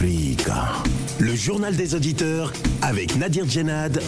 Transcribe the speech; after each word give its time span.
Le 0.00 1.34
journal 1.34 1.74
des 1.74 1.96
auditeurs 1.96 2.52
avec 2.82 3.16
Nadir 3.16 3.48
Djenad 3.48 4.00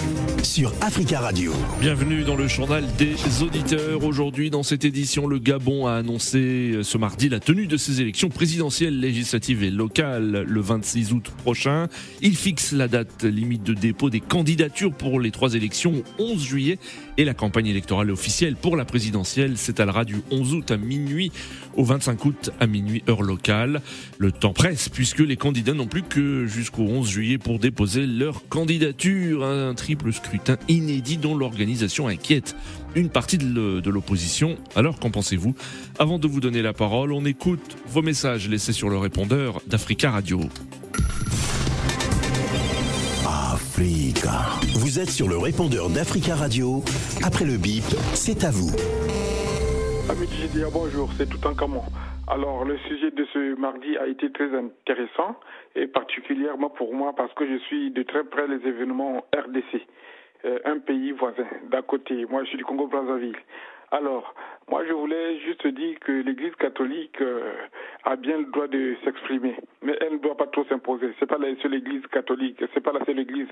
sur 0.44 0.72
Africa 0.80 1.18
Radio. 1.18 1.52
Bienvenue 1.80 2.22
dans 2.22 2.36
le 2.36 2.46
journal 2.46 2.84
des 2.96 3.16
auditeurs. 3.42 4.04
Aujourd'hui, 4.04 4.50
dans 4.50 4.62
cette 4.62 4.84
édition, 4.84 5.26
le 5.26 5.40
Gabon 5.40 5.88
a 5.88 5.94
annoncé 5.94 6.78
ce 6.84 6.96
mardi 6.96 7.28
la 7.28 7.40
tenue 7.40 7.66
de 7.66 7.76
ses 7.76 8.00
élections 8.00 8.28
présidentielles, 8.28 9.00
législatives 9.00 9.64
et 9.64 9.70
locales 9.70 10.44
le 10.46 10.60
26 10.60 11.12
août 11.12 11.32
prochain. 11.42 11.88
Il 12.22 12.36
fixe 12.36 12.70
la 12.70 12.86
date 12.86 13.24
limite 13.24 13.64
de 13.64 13.74
dépôt 13.74 14.10
des 14.10 14.20
candidatures 14.20 14.92
pour 14.92 15.18
les 15.18 15.32
trois 15.32 15.54
élections 15.54 16.04
11 16.20 16.40
juillet 16.40 16.78
et 17.20 17.24
la 17.26 17.34
campagne 17.34 17.66
électorale 17.66 18.10
officielle 18.10 18.56
pour 18.56 18.78
la 18.78 18.86
présidentielle 18.86 19.58
s'étalera 19.58 20.06
du 20.06 20.16
11 20.30 20.54
août 20.54 20.70
à 20.70 20.78
minuit 20.78 21.30
au 21.76 21.84
25 21.84 22.24
août 22.24 22.50
à 22.60 22.66
minuit 22.66 23.04
heure 23.10 23.20
locale. 23.20 23.82
Le 24.16 24.32
temps 24.32 24.54
presse 24.54 24.88
puisque 24.88 25.18
les 25.18 25.36
candidats 25.36 25.74
n'ont 25.74 25.86
plus 25.86 26.02
que 26.02 26.46
jusqu'au 26.46 26.84
11 26.84 27.06
juillet 27.06 27.36
pour 27.36 27.58
déposer 27.58 28.06
leur 28.06 28.48
candidature. 28.48 29.44
Un 29.44 29.74
triple 29.74 30.14
scrutin 30.14 30.56
inédit 30.68 31.18
dont 31.18 31.36
l'organisation 31.36 32.08
inquiète 32.08 32.56
une 32.94 33.10
partie 33.10 33.36
de 33.36 33.90
l'opposition. 33.90 34.56
Alors 34.74 34.98
qu'en 34.98 35.10
pensez-vous? 35.10 35.54
Avant 35.98 36.18
de 36.18 36.26
vous 36.26 36.40
donner 36.40 36.62
la 36.62 36.72
parole, 36.72 37.12
on 37.12 37.26
écoute 37.26 37.76
vos 37.86 38.00
messages 38.00 38.48
laissés 38.48 38.72
sur 38.72 38.88
le 38.88 38.96
répondeur 38.96 39.60
d'Africa 39.66 40.10
Radio. 40.10 40.40
Vous 43.80 45.00
êtes 45.00 45.08
sur 45.08 45.26
le 45.26 45.38
répondeur 45.38 45.88
d'Africa 45.88 46.34
Radio. 46.34 46.82
Après 47.24 47.46
le 47.46 47.56
bip, 47.56 47.84
c'est 48.12 48.44
à 48.44 48.50
vous. 48.50 48.76
Amis 50.10 50.28
du 50.52 50.60
bonjour, 50.70 51.08
c'est 51.16 51.26
tout 51.26 51.40
un 51.48 51.54
camon. 51.54 51.80
Alors, 52.28 52.66
le 52.66 52.76
sujet 52.76 53.10
de 53.10 53.24
ce 53.32 53.58
mardi 53.58 53.96
a 53.96 54.06
été 54.06 54.30
très 54.32 54.54
intéressant 54.54 55.34
et 55.74 55.86
particulièrement 55.86 56.68
pour 56.68 56.92
moi 56.92 57.14
parce 57.16 57.32
que 57.32 57.46
je 57.46 57.56
suis 57.64 57.90
de 57.90 58.02
très 58.02 58.22
près 58.22 58.46
les 58.48 58.60
événements 58.68 59.24
RDC, 59.34 59.80
euh, 60.44 60.58
un 60.66 60.78
pays 60.78 61.12
voisin 61.12 61.48
d'à 61.70 61.80
côté. 61.80 62.26
Moi, 62.28 62.44
je 62.44 62.48
suis 62.50 62.58
du 62.58 62.64
Congo-Brazzaville. 62.66 63.38
Alors, 63.92 64.34
moi, 64.70 64.84
je 64.86 64.92
voulais 64.92 65.38
juste 65.40 65.66
dire 65.66 65.98
que 65.98 66.12
l'Église 66.12 66.54
catholique 66.54 67.20
euh, 67.20 67.52
a 68.04 68.14
bien 68.14 68.38
le 68.38 68.44
droit 68.44 68.68
de 68.68 68.94
s'exprimer, 69.04 69.56
mais 69.82 69.96
elle 70.00 70.14
ne 70.14 70.18
doit 70.18 70.36
pas 70.36 70.46
trop 70.46 70.64
s'imposer. 70.66 71.12
C'est 71.18 71.26
pas 71.26 71.38
la 71.38 71.56
seule 71.56 71.74
Église 71.74 72.06
catholique, 72.06 72.62
c'est 72.72 72.80
pas 72.80 72.92
la 72.92 73.04
seule 73.04 73.18
Église 73.18 73.48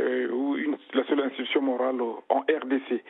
euh, 0.00 0.30
ou 0.30 0.56
une, 0.56 0.76
la 0.94 1.04
seule 1.06 1.20
institution 1.20 1.62
morale 1.62 2.00
en 2.00 2.40
RDC. 2.42 3.02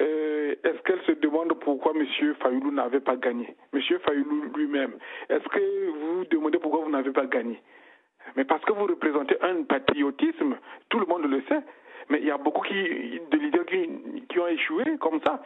Euh, 0.00 0.54
est-ce 0.64 0.82
qu'elle 0.84 1.02
se 1.02 1.12
demande 1.20 1.52
pourquoi 1.60 1.92
M. 1.94 2.06
Fayoulou 2.40 2.70
n'avait 2.70 3.00
pas 3.00 3.16
gagné? 3.16 3.54
M. 3.74 3.80
Fayoulou 4.06 4.44
lui-même, 4.56 4.92
est-ce 5.28 5.46
que 5.48 5.90
vous 5.90 6.18
vous 6.18 6.24
demandez 6.24 6.58
pourquoi 6.58 6.84
vous 6.84 6.90
n'avez 6.90 7.10
pas 7.10 7.26
gagné? 7.26 7.60
Mais 8.36 8.44
parce 8.44 8.64
que 8.64 8.72
vous 8.72 8.86
représentez 8.86 9.36
un 9.42 9.62
patriotisme, 9.64 10.56
tout 10.88 11.00
le 11.00 11.06
monde 11.06 11.30
le 11.30 11.42
sait. 11.48 11.60
Mais 12.10 12.20
il 12.20 12.26
y 12.26 12.30
a 12.30 12.38
beaucoup 12.38 12.62
qui, 12.62 12.74
de 12.74 13.36
leaders 13.36 13.66
qui, 13.66 13.86
qui 14.30 14.38
ont 14.38 14.48
échoué 14.48 14.84
comme 14.98 15.20
ça. 15.26 15.42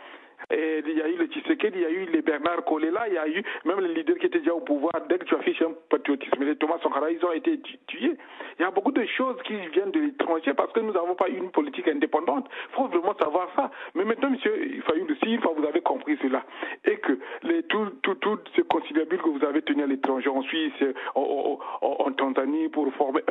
Il 0.50 0.96
y 0.96 1.02
a 1.02 1.08
eu 1.08 1.16
le 1.16 1.26
Tshisekedi, 1.26 1.78
il 1.78 1.82
y 1.82 1.86
a 1.86 1.90
eu 1.90 2.06
les 2.06 2.22
Bernard 2.22 2.64
Kolela, 2.64 3.08
il 3.08 3.14
y 3.14 3.18
a 3.18 3.28
eu 3.28 3.42
même 3.64 3.80
les 3.80 3.94
leaders 3.94 4.18
qui 4.18 4.26
étaient 4.26 4.40
déjà 4.40 4.54
au 4.54 4.60
pouvoir. 4.60 4.92
Dès 5.08 5.18
que 5.18 5.24
tu 5.24 5.34
affiches 5.34 5.62
un 5.62 5.72
patriotisme, 5.88 6.44
les 6.44 6.56
Thomas 6.56 6.78
Sankara, 6.82 7.10
ils 7.10 7.24
ont 7.24 7.32
été 7.32 7.58
tués. 7.86 8.16
Il 8.58 8.62
y 8.62 8.64
a 8.64 8.70
beaucoup 8.70 8.92
de 8.92 9.04
choses 9.06 9.36
qui 9.44 9.56
viennent 9.68 9.90
de 9.90 10.00
l'étranger 10.00 10.54
parce 10.54 10.72
que 10.72 10.80
nous 10.80 10.92
n'avons 10.92 11.14
pas 11.14 11.28
une 11.28 11.50
politique 11.50 11.88
indépendante. 11.88 12.48
Il 12.70 12.74
faut 12.74 12.86
vraiment 12.86 13.14
savoir 13.18 13.48
ça. 13.56 13.70
Mais 13.94 14.04
maintenant, 14.04 14.30
monsieur 14.30 14.52
Fayoul, 14.86 15.16
si 15.22 15.34
une 15.34 15.40
fois 15.40 15.52
vous 15.56 15.66
avez 15.66 15.80
compris 15.80 16.18
cela 16.22 16.44
et 16.84 16.96
que 16.96 17.18
les, 17.42 17.62
tout, 17.64 17.86
tout, 18.02 18.14
tout 18.16 18.38
ce 18.56 18.62
conciliabule 18.62 19.20
que 19.20 19.28
vous 19.28 19.44
avez 19.44 19.62
tenu 19.62 19.82
à 19.82 19.86
l'étranger, 19.86 20.28
en 20.28 20.42
Suisse, 20.42 20.72
en, 21.14 21.58
en, 21.80 22.12
Tanzanie, 22.12 22.68
pour 22.68 22.92
former 22.94 23.22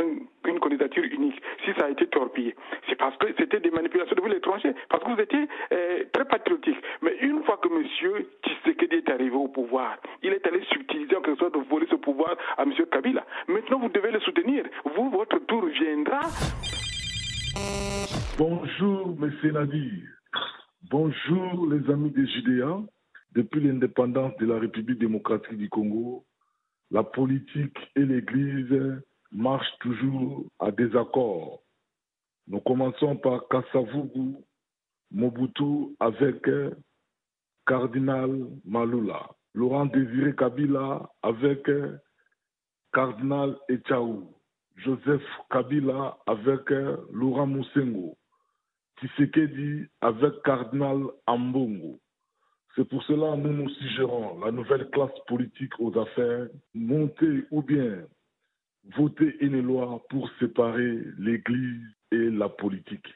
une 0.46 0.60
candidature 0.60 1.04
unique, 1.04 1.42
si 1.64 1.72
ça 1.78 1.86
a 1.86 1.90
été 1.90 2.08
torpillé, 2.08 2.56
c'est 2.90 2.96
parce 2.96 3.16
que 3.18 3.28
c'était 3.38 3.60
des 3.60 3.72
manipulations 3.72 4.16
de 4.16 4.30
l'étranger, 4.30 4.74
parce 4.90 5.04
que 5.04 5.12
vous 5.12 5.22
étiez 5.22 5.48
euh, 5.74 6.04
très 6.12 6.26
patriotique. 6.26 6.78
Mais 7.02 7.18
une 7.22 7.44
fois 7.44 7.58
que 7.58 7.68
M. 7.68 8.26
Tshisekedi 8.44 8.98
est 8.98 9.10
arrivé 9.10 9.36
au 9.36 9.48
pouvoir, 9.48 9.98
il 10.22 10.34
est 10.34 10.46
allé 10.46 10.64
subtiliser 10.72 11.16
en 11.16 11.22
quelque 11.22 11.40
sorte 11.40 11.56
de 11.56 11.70
voler 11.70 11.88
ce 11.90 11.96
pouvoir 11.96 12.36
à 12.58 12.64
M. 12.64 12.74
Kabila. 12.92 13.26
Maintenant, 13.48 13.80
vous 13.80 13.90
devez 13.90 14.12
le 14.12 14.20
soutenir. 14.20 14.66
Vous, 14.96 15.10
votre 15.10 15.40
tour 15.48 15.66
viendra. 15.66 16.22
Bonjour, 18.38 19.18
M. 19.20 19.52
Nadir. 19.52 20.04
Bonjour, 20.92 21.68
les 21.72 21.90
amis 21.92 22.12
des 22.12 22.28
Judéens. 22.28 22.86
Depuis 23.34 23.62
l'indépendance 23.62 24.36
de 24.38 24.46
la 24.46 24.60
République 24.60 25.00
démocratique 25.00 25.58
du 25.58 25.70
Congo, 25.70 26.26
la 26.92 27.02
politique 27.02 27.78
et 27.96 28.02
l'Église 28.02 29.02
marchent 29.32 29.78
toujours 29.80 30.46
à 30.60 30.70
désaccord. 30.72 31.62
Nous 32.48 32.60
commençons 32.60 33.16
par 33.16 33.48
Kassavugu, 33.48 34.36
Mobutu 35.12 35.96
avec 36.00 36.46
cardinal 37.66 38.48
Malula, 38.66 39.30
Laurent 39.54 39.86
Désiré 39.86 40.36
Kabila 40.36 41.10
avec 41.22 41.70
cardinal 42.94 43.58
Echaou, 43.70 44.34
Joseph 44.78 45.24
Kabila 45.50 46.18
avec 46.26 46.70
Laurent 47.12 47.48
Moussengo, 47.48 48.18
Tshisekedi 48.98 49.86
avec 50.02 50.42
cardinal 50.44 51.04
Ambongo. 51.28 52.00
C'est 52.76 52.88
pour 52.88 53.04
cela 53.04 53.36
que 53.36 53.48
nous 53.48 53.64
nous 53.64 53.70
suggérons 53.70 54.40
la 54.40 54.52
nouvelle 54.52 54.90
classe 54.92 55.18
politique 55.28 55.74
aux 55.80 55.98
affaires, 56.00 56.48
monter 56.74 57.44
ou 57.52 57.62
bien 57.62 58.06
voter 58.96 59.36
une 59.42 59.62
loi 59.62 60.02
pour 60.10 60.30
séparer 60.40 61.00
l'Église 61.18 61.86
et 62.12 62.30
la 62.30 62.50
politique. 62.50 63.08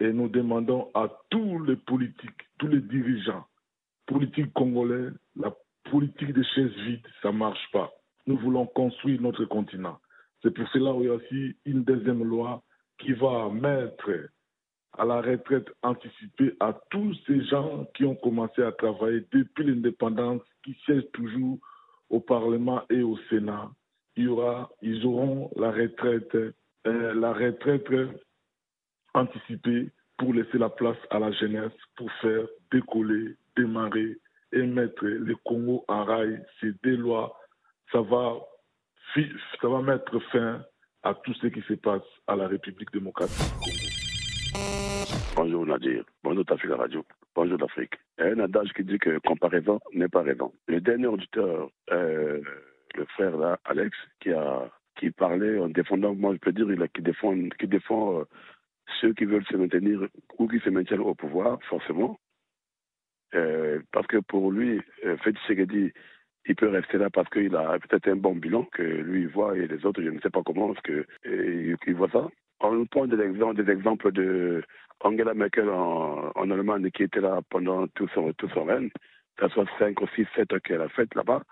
Et 0.00 0.12
nous 0.12 0.28
demandons 0.28 0.90
à 0.94 1.08
tous 1.30 1.62
les 1.64 1.76
politiques, 1.76 2.48
tous 2.58 2.66
les 2.66 2.80
dirigeants, 2.80 3.46
politique 4.10 4.52
congolais, 4.54 5.10
la 5.36 5.54
politique 5.90 6.32
des 6.32 6.44
chaises 6.44 6.74
vides, 6.86 7.06
ça 7.22 7.30
ne 7.30 7.38
marche 7.38 7.70
pas. 7.72 7.92
Nous 8.26 8.36
voulons 8.36 8.66
construire 8.66 9.20
notre 9.22 9.44
continent. 9.44 9.98
C'est 10.42 10.50
pour 10.50 10.68
cela 10.68 10.92
qu'il 10.92 11.04
y 11.04 11.08
a 11.08 11.14
aussi 11.14 11.56
une 11.64 11.84
deuxième 11.84 12.24
loi 12.24 12.62
qui 12.98 13.12
va 13.12 13.48
mettre 13.50 14.10
à 14.98 15.04
la 15.04 15.20
retraite 15.20 15.68
anticipée 15.82 16.54
à 16.58 16.78
tous 16.90 17.14
ces 17.26 17.44
gens 17.44 17.86
qui 17.94 18.04
ont 18.04 18.16
commencé 18.16 18.62
à 18.62 18.72
travailler 18.72 19.24
depuis 19.32 19.64
l'indépendance, 19.64 20.42
qui 20.64 20.74
siègent 20.84 21.10
toujours 21.12 21.58
au 22.10 22.20
Parlement 22.20 22.82
et 22.90 23.02
au 23.02 23.16
Sénat. 23.30 23.70
Il 24.16 24.24
y 24.24 24.28
aura, 24.28 24.70
ils 24.82 25.06
auront 25.06 25.50
la 25.56 25.70
retraite, 25.70 26.34
euh, 26.34 27.14
la 27.14 27.32
retraite 27.32 27.86
anticipée 29.14 29.90
pour 30.18 30.34
laisser 30.34 30.58
la 30.58 30.68
place 30.68 30.98
à 31.10 31.20
la 31.20 31.30
jeunesse, 31.32 31.72
pour 31.96 32.10
faire 32.20 32.46
décoller 32.72 33.36
démarrer 33.60 34.16
et 34.52 34.62
mettre 34.62 35.04
le 35.04 35.34
Congo 35.44 35.84
en 35.88 36.04
rail, 36.04 36.42
ces 36.60 36.72
deux 36.82 36.96
lois, 36.96 37.36
ça 37.92 38.00
va, 38.00 38.38
ça 39.14 39.68
va 39.68 39.82
mettre 39.82 40.18
fin 40.32 40.64
à 41.02 41.14
tout 41.14 41.34
ce 41.34 41.46
qui 41.46 41.60
se 41.62 41.74
passe 41.74 42.02
à 42.26 42.36
la 42.36 42.48
République 42.48 42.92
démocratique 42.92 43.38
du 43.38 43.58
Congo. 43.58 43.90
Bonjour 45.36 45.66
Nadir, 45.66 46.04
bonjour 46.22 46.44
Tafila 46.44 46.76
Radio, 46.76 47.04
bonjour 47.34 47.58
l'Afrique. 47.58 47.94
Il 48.18 48.24
y 48.24 48.28
a 48.28 48.32
un 48.32 48.40
adage 48.40 48.72
qui 48.74 48.84
dit 48.84 48.98
que 48.98 49.18
comparaison 49.18 49.80
n'est 49.94 50.08
pas 50.08 50.22
raison. 50.22 50.52
Le 50.66 50.80
dernier 50.80 51.06
auditeur, 51.06 51.70
euh, 51.90 52.40
le 52.94 53.04
frère 53.14 53.36
là, 53.36 53.58
Alex, 53.64 53.96
qui 54.20 54.32
a 54.32 54.70
qui 54.96 55.10
parlait 55.10 55.58
en 55.58 55.68
défendant, 55.68 56.14
moi 56.14 56.34
je 56.34 56.38
peux 56.38 56.52
dire, 56.52 56.70
il 56.70 56.82
a, 56.82 56.88
qui 56.88 57.00
défend, 57.00 57.34
qui 57.58 57.66
défend 57.66 58.18
euh, 58.18 58.24
ceux 59.00 59.14
qui 59.14 59.24
veulent 59.24 59.46
se 59.46 59.56
maintenir 59.56 60.06
ou 60.38 60.46
qui 60.46 60.58
se 60.60 60.68
maintiennent 60.68 61.00
au 61.00 61.14
pouvoir, 61.14 61.58
forcément. 61.70 62.18
Euh, 63.34 63.80
parce 63.92 64.06
que 64.06 64.18
pour 64.18 64.50
lui, 64.50 64.80
euh, 65.04 65.16
Fed 65.18 65.36
Segedi, 65.46 65.92
il 66.46 66.56
peut 66.56 66.68
rester 66.68 66.98
là 66.98 67.10
parce 67.10 67.28
qu'il 67.30 67.54
a 67.54 67.78
peut-être 67.78 68.08
un 68.08 68.16
bon 68.16 68.34
bilan 68.34 68.64
que 68.72 68.82
lui 68.82 69.26
voit 69.26 69.56
et 69.56 69.66
les 69.66 69.84
autres, 69.86 70.02
je 70.02 70.08
ne 70.08 70.20
sais 70.20 70.30
pas 70.30 70.42
comment, 70.44 70.68
parce 70.68 70.82
que 70.82 71.06
euh, 71.26 71.76
voit 71.94 72.10
ça. 72.10 72.28
On 72.60 72.84
prend 72.86 73.06
des 73.06 73.20
exemples, 73.20 73.62
des 73.62 74.12
de 74.12 74.62
Angela 75.00 75.34
Merkel 75.34 75.68
en, 75.70 76.50
Allemagne 76.50 76.90
qui 76.90 77.04
était 77.04 77.20
là 77.20 77.40
pendant 77.48 77.86
tout 77.88 78.08
son, 78.08 78.32
tout 78.34 78.48
son 78.50 78.64
règne, 78.64 78.90
ça 79.38 79.48
soit 79.48 79.66
5 79.78 80.00
ou 80.00 80.06
6, 80.08 80.26
7 80.34 80.60
qu'elle 80.60 80.82
a 80.82 80.88
fait 80.88 81.14
là-bas. 81.14 81.42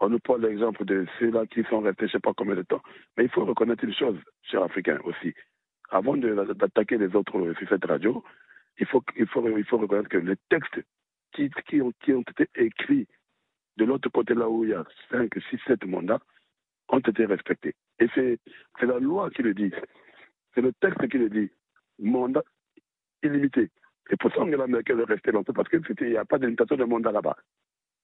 On 0.00 0.08
nous 0.08 0.18
prend 0.18 0.38
l'exemple 0.38 0.84
de 0.84 1.06
ceux-là 1.18 1.46
qui 1.46 1.62
sont 1.64 1.80
restés 1.80 2.06
je 2.08 2.12
ne 2.12 2.12
sais 2.12 2.20
pas 2.20 2.32
combien 2.34 2.56
de 2.56 2.62
temps. 2.62 2.82
Mais 3.16 3.24
il 3.24 3.30
faut 3.30 3.44
reconnaître 3.44 3.84
une 3.84 3.94
chose, 3.94 4.16
chers 4.42 4.62
Africains 4.62 4.98
aussi. 5.04 5.34
Avant 5.90 6.16
d'attaquer 6.16 6.96
les 6.98 7.14
autres 7.14 7.52
sur 7.58 7.68
cette 7.68 7.84
radio, 7.84 8.24
il 8.78 8.86
faut 8.86 9.02
reconnaître 9.78 10.08
que 10.08 10.16
les 10.16 10.36
textes 10.48 10.80
qui, 11.32 11.50
qui, 11.68 11.80
ont, 11.80 11.92
qui 12.02 12.12
ont 12.12 12.22
été 12.22 12.48
écrits 12.54 13.06
de 13.76 13.84
l'autre 13.84 14.08
côté, 14.10 14.34
là 14.34 14.48
où 14.48 14.64
il 14.64 14.70
y 14.70 14.74
a 14.74 14.84
5, 15.10 15.30
6, 15.50 15.58
7 15.66 15.84
mandats, 15.86 16.20
ont 16.88 16.98
été 16.98 17.24
respectés. 17.24 17.74
Et 17.98 18.06
c'est 18.14 18.38
la 18.82 18.98
loi 18.98 19.30
qui 19.30 19.42
le 19.42 19.54
dit. 19.54 19.72
C'est 20.54 20.60
le 20.60 20.72
texte 20.74 21.08
qui 21.08 21.18
le 21.18 21.30
dit. 21.30 21.50
Mandat 21.98 22.42
illimité. 23.22 23.70
Et 24.10 24.16
pour 24.16 24.32
ça, 24.32 24.40
Angela 24.40 24.66
Merkel 24.66 25.00
est 25.00 25.04
restée 25.04 25.30
longtemps, 25.30 25.52
parce 25.52 25.68
qu'il 25.68 25.82
n'y 26.08 26.16
a 26.16 26.24
pas 26.24 26.38
d'imitation 26.38 26.76
de 26.76 26.84
mandat 26.84 27.12
là-bas. 27.12 27.36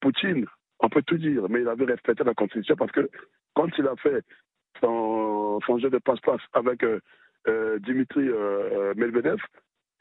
Poutine, 0.01 0.47
on 0.81 0.89
peut 0.89 1.03
tout 1.03 1.19
dire, 1.19 1.49
mais 1.49 1.63
il 1.63 1.69
avait 1.69 1.87
respecté 1.87 2.23
la 2.23 2.35
Constitution 2.35 2.77
parce 2.77 2.93
que 2.93 3.09
quand 3.55 3.69
il 3.79 3.87
a 3.87 3.97
fait 3.97 4.25
son, 4.81 5.59
jeu 5.79 5.91
de 5.91 5.99
passe-passe 5.99 6.43
avec 6.53 6.85
Dimitri 7.81 8.29
Medvedev, 8.97 9.41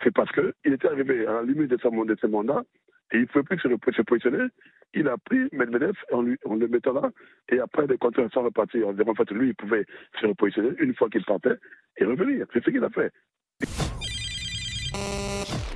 c'est 0.03 0.13
parce 0.13 0.31
qu'il 0.31 0.73
était 0.73 0.87
arrivé 0.87 1.25
à 1.25 1.33
la 1.35 1.43
limite 1.43 1.69
de, 1.69 2.05
de 2.05 2.17
ses 2.19 2.27
mandats 2.27 2.63
et 3.11 3.17
il 3.17 3.21
ne 3.21 3.25
pouvait 3.25 3.43
plus 3.43 3.59
se, 3.59 4.01
positionner. 4.01 4.47
Il 4.93 5.07
a 5.07 5.17
pris 5.17 5.47
Medvedev 5.51 5.95
en, 6.11 6.21
le 6.21 6.67
mettant 6.67 6.93
là. 6.93 7.11
Et 7.49 7.59
après, 7.59 7.85
les 7.87 7.97
compteurs 7.97 8.31
sont 8.31 8.43
repartis. 8.43 8.83
En 8.83 8.93
fait, 8.93 9.31
lui, 9.31 9.49
il 9.49 9.55
pouvait 9.55 9.85
se 10.19 10.25
repositionner 10.25 10.71
une 10.79 10.95
fois 10.95 11.09
qu'il 11.09 11.23
partait 11.25 11.57
et 11.97 12.05
revenir. 12.05 12.45
C'est 12.53 12.63
ce 12.63 12.69
qu'il 12.69 12.83
a 12.83 12.89
fait. 12.89 13.11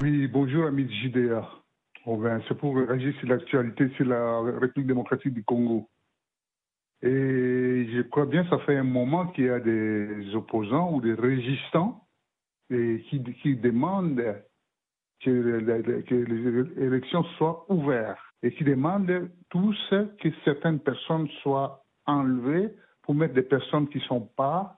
Oui, 0.01 0.27
bonjour, 0.27 0.65
amis 0.65 0.89
JDA. 0.89 1.47
C'est 2.47 2.57
pour 2.57 2.75
réagir 2.77 3.13
sur 3.19 3.27
l'actualité 3.27 3.89
sur 3.89 4.05
la 4.05 4.39
République 4.59 4.87
démocratique 4.87 5.33
du 5.33 5.43
Congo. 5.43 5.89
Et 7.01 7.87
je 7.93 8.01
crois 8.03 8.25
bien 8.25 8.43
que 8.43 8.49
ça 8.49 8.59
fait 8.59 8.77
un 8.77 8.83
moment 8.83 9.27
qu'il 9.27 9.45
y 9.45 9.49
a 9.49 9.59
des 9.59 10.33
opposants 10.33 10.91
ou 10.93 11.01
des 11.01 11.13
résistants 11.13 12.07
qui 12.69 13.55
demandent 13.55 14.23
que, 15.23 16.11
les 16.11 16.83
élections 16.85 17.23
soient 17.37 17.65
ouvertes 17.69 18.19
et 18.41 18.53
qui 18.53 18.63
demandent 18.63 19.29
tous 19.49 19.77
que 19.91 20.29
certaines 20.45 20.79
personnes 20.79 21.27
soient 21.41 21.83
enlevées 22.05 22.69
pour 23.03 23.15
mettre 23.15 23.33
des 23.33 23.43
personnes 23.43 23.87
qui 23.89 23.97
ne 23.97 24.03
sont 24.03 24.29
pas 24.35 24.77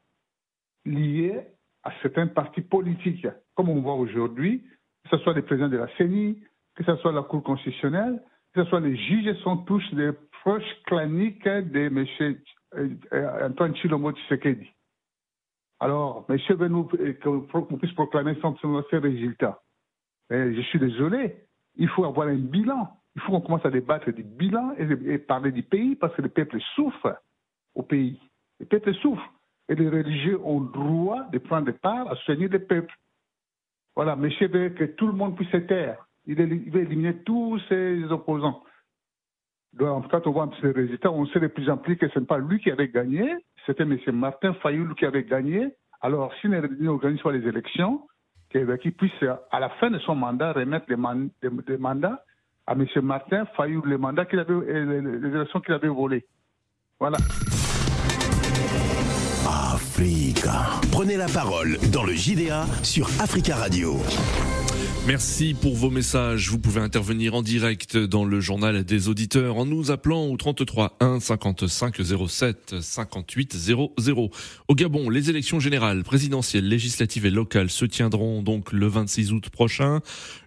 liées 0.86 1.42
à 1.84 1.92
certains 2.02 2.28
partis 2.28 2.62
politiques. 2.62 3.28
Comme 3.56 3.70
on 3.70 3.82
voit 3.82 3.96
aujourd'hui, 3.96 4.64
que 5.04 5.10
ce 5.10 5.18
soit 5.24 5.34
les 5.34 5.42
présidents 5.42 5.70
de 5.70 5.78
la 5.78 5.88
CENI, 5.98 6.42
que 6.76 6.84
ce 6.84 6.96
soit 6.98 7.12
la 7.12 7.24
Cour 7.24 7.44
constitutionnelle, 7.44 8.22
que 8.54 8.64
ce 8.64 8.70
soit 8.70 8.80
les 8.80 8.96
juges, 8.96 9.36
sont 9.44 9.58
tous 9.58 9.84
des 9.94 10.12
proches 10.42 10.82
claniques 10.86 11.48
de 11.48 11.80
M. 11.88 12.38
Antoine 13.44 13.76
Chilombo 13.76 14.12
Tshisekedi. 14.12 14.70
Alors, 15.80 16.26
monsieur 16.30 16.56
veut 16.56 16.68
nous, 16.68 16.88
qu'on 17.24 17.78
puisse 17.78 17.94
proclamer 17.94 18.38
sans 18.42 18.56
ces 18.90 18.98
résultats. 18.98 19.62
Mais 20.32 20.56
je 20.56 20.62
suis 20.62 20.80
désolé, 20.80 21.36
il 21.76 21.90
faut 21.90 22.06
avoir 22.06 22.30
un 22.30 22.38
bilan. 22.38 22.90
Il 23.16 23.22
faut 23.22 23.34
qu'on 23.34 23.42
commence 23.42 23.66
à 23.66 23.70
débattre 23.70 24.12
du 24.14 24.24
bilan 24.24 24.74
et, 24.78 25.18
parler 25.18 25.52
du 25.52 25.62
pays 25.62 25.98
parce 25.98 26.16
que 26.16 26.22
le 26.22 26.30
peuple 26.30 26.58
souffre 26.74 27.18
au 27.76 27.84
pays. 27.84 28.18
Le 28.62 28.66
peuple 28.66 28.94
souffre. 28.96 29.30
Et 29.68 29.76
les 29.76 29.90
religieux 29.90 30.40
ont 30.44 30.62
le 30.62 30.72
droit 30.72 31.24
de 31.32 31.38
prendre 31.38 31.70
part 31.74 32.10
à 32.10 32.16
soigner 32.16 32.48
le 32.48 32.60
peuple. 32.60 32.94
Voilà, 33.94 34.16
monsieur 34.16 34.48
veut 34.48 34.70
que 34.70 34.86
tout 34.86 35.06
le 35.06 35.14
monde 35.14 35.36
puisse 35.36 35.50
se 35.50 35.58
taire. 35.58 36.08
Il 36.26 36.36
veut 36.36 36.82
éliminer 36.82 37.18
tous 37.24 37.60
ses 37.68 38.04
opposants. 38.06 38.64
Donc, 39.74 40.10
quand 40.10 40.26
on 40.28 40.32
voit 40.32 40.50
ces 40.62 40.72
résultats, 40.72 41.12
on 41.12 41.26
sait 41.28 41.42
de 41.42 41.48
plus 41.48 41.70
en 41.70 41.78
plus 41.78 41.98
que 41.98 42.08
ce 42.08 42.20
n'est 42.20 42.26
pas 42.26 42.38
lui 42.38 42.60
qui 42.60 42.72
avait 42.72 42.90
gagné, 42.90 43.36
c'était 43.66 43.84
M. 43.84 43.98
Martin 44.14 44.54
Fayoul 44.56 44.96
qui 44.96 45.06
avait 45.06 45.24
gagné. 45.26 45.74
Alors, 46.00 46.34
si 46.36 46.48
on 46.48 46.88
organise 46.88 47.24
les 47.26 47.48
élections, 47.48 48.08
qu'il 48.52 48.94
puisse, 48.94 49.12
à 49.52 49.60
la 49.60 49.70
fin 49.70 49.90
de 49.90 50.00
son 50.00 50.16
mandat, 50.16 50.54
remettre 50.54 50.86
les, 50.90 51.78
mandats 51.78 52.24
à 52.68 52.74
M. 52.74 52.86
Martin 53.02 53.46
Fayoul, 53.58 53.90
les 53.90 53.98
mandats 53.98 54.26
qu'il 54.26 54.40
avait, 54.40 54.54
les 54.54 55.36
élections 55.36 55.60
qu'il 55.62 55.74
avait 55.74 55.88
volées. 55.88 56.26
Voilà. 57.00 57.18
Africa. 59.74 60.80
Prenez 60.92 61.18
la 61.18 61.28
parole 61.28 61.78
dans 61.92 62.04
le 62.04 62.14
JDA 62.14 62.66
sur 62.84 63.08
Africa 63.20 63.56
Radio. 63.56 63.96
Merci 65.08 65.56
pour 65.60 65.76
vos 65.76 65.90
messages. 65.90 66.50
Vous 66.50 66.60
pouvez 66.60 66.80
intervenir 66.80 67.34
en 67.34 67.42
direct 67.42 67.98
dans 67.98 68.24
le 68.24 68.40
journal 68.40 68.84
des 68.84 69.08
auditeurs 69.08 69.58
en 69.58 69.66
nous 69.66 69.90
appelant 69.90 70.28
au 70.28 70.38
33 70.38 70.98
1 71.00 71.20
55 71.20 71.96
07 72.28 72.76
58 72.80 73.56
00. 73.56 74.30
Au 74.68 74.76
Gabon, 74.76 75.10
les 75.10 75.32
élections 75.32 75.60
générales, 75.60 76.04
présidentielles, 76.04 76.68
législatives 76.68 77.26
et 77.26 77.32
locales 77.32 77.72
se 77.72 77.86
tiendront 77.86 78.44
donc 78.44 78.72
le 78.72 78.86
26 78.86 79.32
août 79.34 79.50
prochain. 79.50 80.02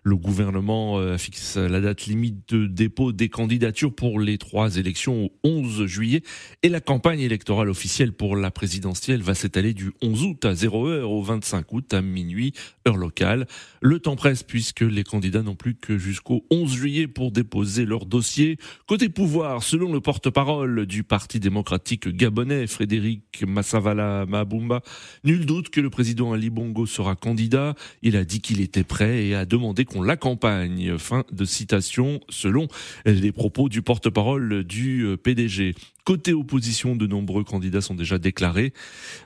Le 0.06 0.17
gouvernement 0.17 0.99
euh, 0.99 1.17
fixe 1.17 1.56
la 1.56 1.81
date 1.81 2.05
limite 2.05 2.53
de 2.53 2.67
dépôt 2.67 3.12
des 3.12 3.31
candidatures 3.31 3.95
pour 3.95 4.21
les 4.21 4.37
trois 4.37 4.77
élections 4.77 5.25
au 5.25 5.33
11 5.45 5.87
juillet 5.87 6.23
et 6.62 6.69
la 6.69 6.83
campagne 6.83 7.21
électorale 7.21 7.71
officielle 7.71 8.12
pour 8.12 8.37
la 8.37 8.51
présidentielle 8.51 9.23
va 9.23 9.35
s'étaler 9.35 9.73
du 9.73 9.93
11 10.03 10.25
août 10.25 10.45
à 10.45 10.55
0 10.55 10.89
heure 10.89 11.11
au 11.11 11.23
25 11.23 11.73
août 11.73 11.95
à 11.95 12.03
minuit, 12.03 12.53
heure 12.87 12.99
locale. 12.99 13.47
Le 13.81 13.99
temps 13.99 14.15
presse 14.15 14.43
puisque 14.43 14.83
les 14.83 15.05
candidats 15.05 15.43
n'ont 15.43 15.55
plus 15.55 15.75
que 15.75 15.97
jusqu'au 15.97 16.45
11 16.51 16.71
juillet 16.71 17.06
pour 17.06 17.33
déposer 17.33 17.87
leur 17.87 18.05
dossier. 18.05 18.59
Côté 18.87 19.09
pouvoir, 19.09 19.62
selon 19.62 19.91
le 19.91 20.03
porte-parole 20.03 20.85
du 20.85 21.03
Parti 21.03 21.41
démocratique 21.41 22.09
gabonais, 22.09 22.67
Frédéric 22.67 23.43
Massavala 23.47 24.27
Mabumba, 24.27 24.83
nul 25.25 25.47
doute 25.47 25.71
que 25.71 25.81
le 25.81 25.89
président 25.89 26.35
Ali 26.35 26.51
Bongo 26.51 26.85
sera 26.85 27.17
candidat. 27.17 27.75
Il 28.03 28.17
a 28.17 28.27
dit 28.27 28.43
qu'il 28.43 28.61
était 28.61 28.85
prêt 28.85 29.25
et 29.25 29.35
a 29.35 29.47
demandé 29.47 29.87
qu'on 29.94 30.02
l'accompagne. 30.02 30.99
Fin 30.99 31.25
de 31.31 31.44
citation 31.44 32.20
selon 32.29 32.67
les 33.06 33.31
propos 33.31 33.69
du 33.69 33.81
porte-parole 33.81 34.64
du 34.64 35.02
euh, 35.02 35.17
PDG. 35.17 35.75
Côté 36.05 36.32
opposition, 36.32 36.96
de 36.96 37.06
nombreux 37.06 37.44
candidats 37.44 37.81
sont 37.81 37.94
déjà 37.94 38.19
déclarés, 38.19 38.75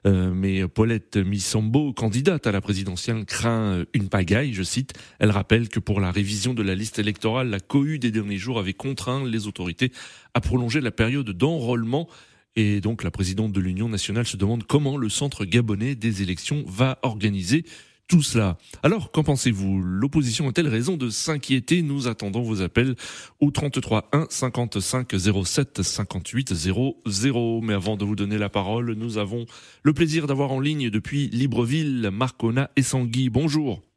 euh, 0.07 0.33
mais 0.33 0.69
Paulette 0.69 1.17
Missambo, 1.17 1.93
candidate 1.93 2.47
à 2.47 2.53
la 2.53 2.61
présidentielle, 2.61 3.25
craint 3.25 3.85
une 3.95 4.09
pagaille, 4.09 4.53
je 4.53 4.63
cite. 4.63 4.93
Elle 5.19 5.33
rappelle 5.33 5.69
que 5.69 5.81
pour 5.81 6.01
la 6.01 6.13
révision 6.13 6.55
de 6.55 6.63
la 6.63 6.77
liste 6.77 6.99
électorale, 6.99 7.49
la 7.49 7.59
cohue 7.59 7.99
des 7.99 8.13
derniers 8.13 8.37
jours 8.37 8.61
avait 8.61 8.75
contraint 8.75 9.25
les 9.25 9.49
autorités 9.49 9.91
à 10.35 10.41
prolonger 10.41 10.81
la 10.81 10.93
période 10.93 11.31
d'enrôlement 11.31 12.09
et 12.55 12.81
donc 12.81 13.05
la 13.05 13.11
présidente 13.11 13.53
de 13.53 13.61
l'Union 13.61 13.89
nationale 13.89 14.27
se 14.27 14.37
demande 14.37 14.65
comment 14.65 14.97
le 14.97 15.09
centre 15.09 15.45
gabonais 15.45 15.95
des 15.95 16.23
élections 16.23 16.65
va 16.67 16.99
organiser 17.03 17.65
tout 18.09 18.23
cela. 18.23 18.57
Alors, 18.83 19.13
qu'en 19.13 19.23
pensez-vous? 19.23 19.81
L'opposition 19.81 20.49
a-t-elle 20.49 20.67
raison 20.67 20.97
de 20.97 21.11
s'inquiéter? 21.11 21.83
Nous 21.83 22.09
attendons 22.09 22.43
vos 22.43 22.63
appels 22.63 22.97
au 23.39 23.51
33 23.51 24.09
1 24.13 24.27
55 24.31 25.15
07 25.45 25.83
58 25.83 26.55
00. 26.55 27.61
Mais 27.63 27.75
avant 27.75 27.97
de 27.97 28.05
vous 28.05 28.17
donner 28.17 28.39
la 28.39 28.49
parole, 28.49 28.93
nous 28.95 29.19
avons 29.19 29.45
le 29.83 29.93
plaisir 29.93 30.27
d'avoir 30.27 30.53
en 30.53 30.61
ligne 30.61 30.91
depuis 30.91 31.29
Libreville 31.29 32.11
Marcona 32.11 32.71
et 32.77 32.83
Sangui. 32.83 33.29
Bonjour. 33.29 33.88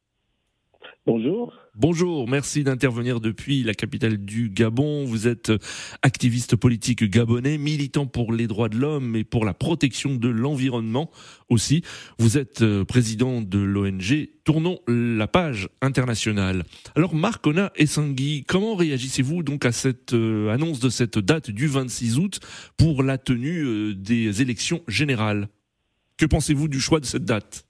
Bonjour. 1.08 1.58
Bonjour, 1.74 2.28
merci 2.28 2.64
d'intervenir 2.64 3.22
depuis 3.22 3.64
la 3.64 3.74
capitale 3.74 4.18
du 4.18 4.52
Gabon. 4.52 5.04
Vous 5.04 5.28
êtes 5.28 5.52
activiste 6.04 6.56
politique 6.56 7.04
gabonais, 7.04 7.58
militant 7.58 8.06
pour 8.06 8.32
les 8.32 8.46
droits 8.46 8.70
de 8.70 8.78
l'homme 8.78 9.16
et 9.16 9.24
pour 9.24 9.44
la 9.44 9.56
protection 9.56 10.14
de 10.14 10.30
l'environnement 10.30 11.10
aussi. 11.50 11.82
Vous 12.20 12.38
êtes 12.38 12.62
euh, 12.62 12.86
président 12.86 13.42
de 13.42 13.58
l'ONG 13.58 14.30
Tournons 14.44 14.80
la 14.88 15.28
page 15.28 15.70
internationale. 15.82 16.66
Alors 16.96 17.16
Marc 17.16 17.48
Ona 17.48 17.72
et 17.76 17.88
Sangui, 17.88 18.44
comment 18.48 18.76
réagissez-vous 18.76 19.42
donc 19.42 19.66
à 19.66 19.72
cette 19.72 20.14
euh, 20.14 20.50
annonce 20.50 20.80
de 20.80 20.90
cette 20.90 21.18
date 21.18 21.50
du 21.50 21.66
26 21.66 22.20
août 22.20 22.40
pour 22.78 23.02
la 23.02 23.18
tenue 23.18 23.64
euh, 23.64 23.96
des 23.96 24.44
élections 24.44 24.82
générales? 24.88 25.48
Que 26.18 26.28
pensez-vous 26.28 26.68
du 26.68 26.80
choix 26.80 27.00
de 27.00 27.06
cette 27.06 27.26
date? 27.26 27.66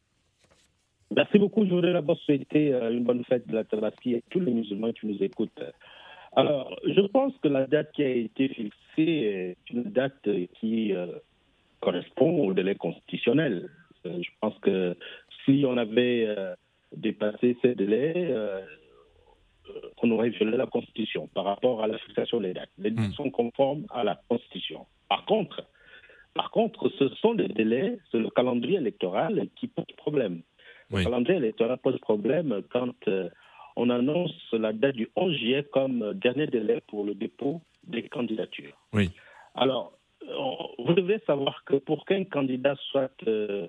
Merci 1.16 1.40
beaucoup. 1.40 1.66
Je 1.66 1.72
voudrais 1.72 1.94
d'abord 1.94 2.18
souhaiter 2.20 2.74
euh, 2.74 2.92
une 2.92 3.04
bonne 3.04 3.24
fête 3.26 3.48
de 3.48 3.54
la 3.54 3.64
Tabaski 3.64 4.14
et 4.14 4.24
tous 4.30 4.40
les 4.40 4.54
musulmans 4.54 4.94
qui 4.94 5.08
nous 5.08 5.22
écoutent. 5.22 5.64
Alors, 6.34 6.74
je 6.86 7.02
pense 7.02 7.34
que 7.44 7.50
la 7.50 7.68
date 7.68 7.92
qui 7.92 8.04
a 8.04 8.10
été 8.10 8.48
fixée 8.48 8.72
est 8.98 9.58
une 9.70 9.84
date 9.84 10.30
qui 10.60 10.94
euh, 10.94 11.08
correspond 11.82 12.48
au 12.48 12.54
délai 12.54 12.76
constitutionnel. 12.76 13.70
Euh, 14.06 14.22
je 14.22 14.30
pense 14.40 14.58
que 14.60 14.96
si 15.44 15.66
on 15.68 15.76
avait 15.76 16.34
dépassé 16.96 17.58
ces 17.62 17.76
délais, 17.76 18.34
on 20.02 20.12
aurait 20.12 20.30
violé 20.30 20.56
la 20.56 20.68
Constitution 20.68 21.28
par 21.34 21.46
rapport 21.46 21.84
à 21.84 21.88
la 21.88 21.98
fixation 21.98 22.40
des 22.40 22.54
dates. 22.54 22.70
Les 22.78 22.92
dates 22.92 23.10
hmm. 23.10 23.14
sont 23.14 23.32
conformes 23.32 23.86
à 23.90 24.04
la 24.04 24.22
Constitution. 24.30 24.86
Par 25.10 25.26
contre, 25.26 25.64
par 26.34 26.52
contre, 26.52 26.90
ce 26.98 27.10
sont 27.16 27.34
les 27.34 27.50
délais, 27.50 27.98
c'est 28.12 28.20
le 28.20 28.30
calendrier 28.30 28.78
électoral 28.78 29.48
qui 29.56 29.68
pose 29.68 29.86
problème. 29.98 30.44
Le 30.92 31.04
calendrier 31.04 31.38
électoral 31.38 31.78
pose 31.78 32.00
problème 32.00 32.62
quand 32.72 33.08
euh, 33.08 33.30
on 33.76 33.90
annonce 33.90 34.34
la 34.52 34.74
date 34.74 34.96
du 34.96 35.10
11 35.16 35.36
juillet 35.36 35.66
comme 35.72 36.14
dernier 36.16 36.48
délai 36.48 36.82
pour 36.88 37.06
le 37.06 37.16
dépôt 37.16 37.62
des 37.84 38.04
candidatures. 38.04 38.78
Oui. 38.94 39.10
Alors, 39.56 39.94
vous 40.80 40.94
devez 40.94 41.20
savoir 41.26 41.64
que 41.66 41.76
pour 41.76 42.06
qu'un 42.06 42.24
candidat 42.26 42.76
soit 42.92 43.12
euh, 43.28 43.68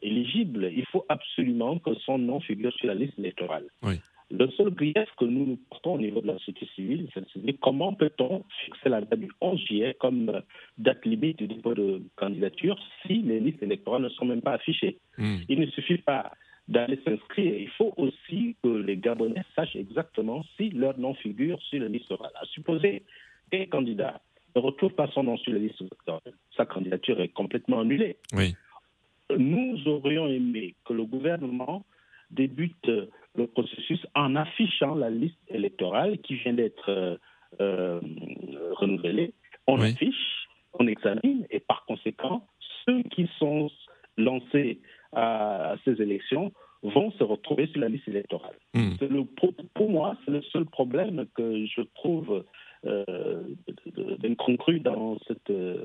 éligible, 0.00 0.70
il 0.74 0.86
faut 0.86 1.04
absolument 1.08 1.78
que 1.78 1.94
son 2.06 2.18
nom 2.18 2.40
figure 2.40 2.72
sur 2.74 2.88
la 2.88 2.94
liste 2.94 3.18
électorale. 3.18 3.66
Oui. 3.82 4.00
Le 4.30 4.48
seul 4.52 4.70
grief 4.70 5.08
que 5.18 5.26
nous 5.26 5.44
nous 5.44 5.58
portons 5.68 5.94
au 5.94 5.98
niveau 5.98 6.22
de 6.22 6.28
la 6.28 6.38
société 6.38 6.66
civile, 6.74 7.06
c'est 7.12 7.20
de 7.20 7.42
dire 7.42 7.54
comment 7.60 7.92
peut-on 7.92 8.44
fixer 8.64 8.88
la 8.88 9.02
date 9.02 9.20
du 9.20 9.30
11 9.42 9.60
juillet 9.60 9.94
comme 10.00 10.40
date 10.78 11.04
limite 11.04 11.38
du 11.38 11.48
dépôt 11.48 11.74
de 11.74 12.02
candidature 12.16 12.78
si 13.02 13.20
les 13.20 13.40
listes 13.40 13.62
électorales 13.62 14.02
ne 14.02 14.08
sont 14.08 14.24
même 14.24 14.40
pas 14.40 14.52
affichées. 14.52 14.98
Hmm. 15.18 15.36
Il 15.50 15.60
ne 15.60 15.66
suffit 15.66 15.98
pas 15.98 16.32
d'aller 16.68 16.98
s'inscrire. 17.04 17.54
Il 17.58 17.68
faut 17.70 17.92
aussi 17.96 18.56
que 18.62 18.68
les 18.68 18.96
Gabonais 18.96 19.44
sachent 19.54 19.76
exactement 19.76 20.44
si 20.56 20.70
leur 20.70 20.98
nom 20.98 21.14
figure 21.14 21.60
sur 21.62 21.80
la 21.80 21.88
liste 21.88 22.10
orale. 22.10 22.32
À 22.40 22.44
supposer 22.46 23.02
qu'un 23.50 23.66
candidat 23.66 24.20
ne 24.54 24.60
retrouve 24.60 24.92
pas 24.92 25.08
son 25.08 25.24
nom 25.24 25.36
sur 25.38 25.52
la 25.52 25.58
liste 25.58 25.82
sa 26.56 26.66
candidature 26.66 27.20
est 27.20 27.28
complètement 27.28 27.80
annulée. 27.80 28.16
Oui. 28.34 28.54
Nous 29.36 29.78
aurions 29.86 30.28
aimé 30.28 30.74
que 30.84 30.92
le 30.92 31.04
gouvernement 31.04 31.84
débute 32.30 32.86
le 33.34 33.46
processus 33.46 34.00
en 34.14 34.36
affichant 34.36 34.94
la 34.94 35.10
liste 35.10 35.38
électorale 35.48 36.18
qui 36.18 36.34
vient 36.36 36.52
d'être 36.52 37.18
euh, 37.60 38.00
renouvelée. 38.72 39.32
On 39.66 39.80
Oui. 39.80 39.92
affiche, 39.92 40.48
on 40.74 40.86
examine 40.86 41.46
et 41.50 41.60
par 41.60 41.84
conséquent, 41.86 42.46
ceux 42.84 43.02
qui 43.04 43.28
sont 43.38 43.70
lancés 44.16 44.80
à 45.12 45.76
ces 45.84 46.00
élections 46.00 46.52
vont 46.82 47.12
se 47.12 47.22
retrouver 47.22 47.68
sur 47.68 47.80
la 47.80 47.88
liste 47.88 48.08
électorale. 48.08 48.56
C'est 48.98 49.08
le 49.08 49.24
pour 49.74 49.90
moi, 49.90 50.16
c'est 50.24 50.32
le 50.32 50.42
seul 50.52 50.64
problème 50.64 51.26
que 51.34 51.64
je 51.66 51.82
trouve 51.94 52.44
euh, 52.84 53.42
d'incongru 54.18 54.80
dans, 54.80 55.16
cette, 55.28 55.50
euh, 55.50 55.84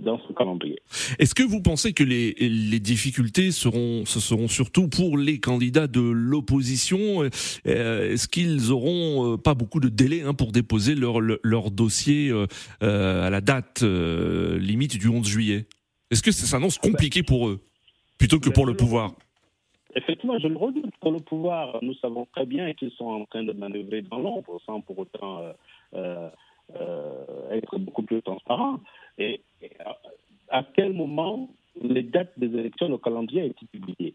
dans 0.00 0.18
ce 0.26 0.32
calendrier. 0.32 0.80
Est-ce 1.18 1.34
que 1.34 1.42
vous 1.42 1.62
pensez 1.62 1.92
que 1.92 2.04
les, 2.04 2.34
les 2.38 2.80
difficultés 2.80 3.50
seront, 3.50 4.04
ce 4.04 4.20
seront 4.20 4.48
surtout 4.48 4.88
pour 4.88 5.16
les 5.16 5.40
candidats 5.40 5.86
de 5.86 6.00
l'opposition? 6.00 7.22
Euh, 7.66 8.12
Est-ce 8.12 8.28
qu'ils 8.28 8.70
auront 8.70 9.34
euh, 9.34 9.36
pas 9.36 9.54
beaucoup 9.54 9.80
de 9.80 9.88
délai 9.88 10.22
hein, 10.22 10.34
pour 10.34 10.52
déposer 10.52 10.94
leur, 10.94 11.20
leur, 11.20 11.70
dossier 11.70 12.30
euh, 12.30 12.46
à 12.80 13.30
la 13.30 13.40
date 13.40 13.82
limite 13.82 14.98
du 14.98 15.08
11 15.08 15.26
juillet? 15.26 15.66
Est-ce 16.10 16.22
que 16.22 16.32
ça 16.32 16.46
s'annonce 16.46 16.78
compliqué 16.78 17.22
pour 17.22 17.48
eux? 17.48 17.60
Plutôt 18.18 18.40
que 18.40 18.50
pour 18.50 18.66
le 18.66 18.74
pouvoir 18.74 19.12
Effectivement, 19.94 20.38
je 20.38 20.48
le 20.48 20.56
redoute. 20.56 20.94
Pour 21.00 21.12
le 21.12 21.18
pouvoir, 21.18 21.78
nous 21.82 21.94
savons 21.94 22.26
très 22.32 22.44
bien 22.44 22.74
qu'ils 22.74 22.90
sont 22.92 23.06
en 23.06 23.24
train 23.24 23.42
de 23.42 23.52
manœuvrer 23.52 24.02
dans 24.02 24.18
l'ombre 24.18 24.60
sans 24.66 24.80
pour 24.80 24.98
autant 24.98 25.38
euh, 25.38 25.52
euh, 25.94 26.28
euh, 26.78 27.50
être 27.50 27.78
beaucoup 27.78 28.02
plus 28.02 28.20
transparents. 28.22 28.80
Et, 29.16 29.40
et 29.62 29.70
à, 30.50 30.62
quel 30.74 30.92
moment 30.92 31.48
les 31.80 32.02
dates 32.02 32.38
des 32.38 32.54
élections, 32.58 32.88
le 32.88 32.98
calendrier 32.98 33.42
a 33.42 33.44
été 33.46 33.66
publié 33.72 34.14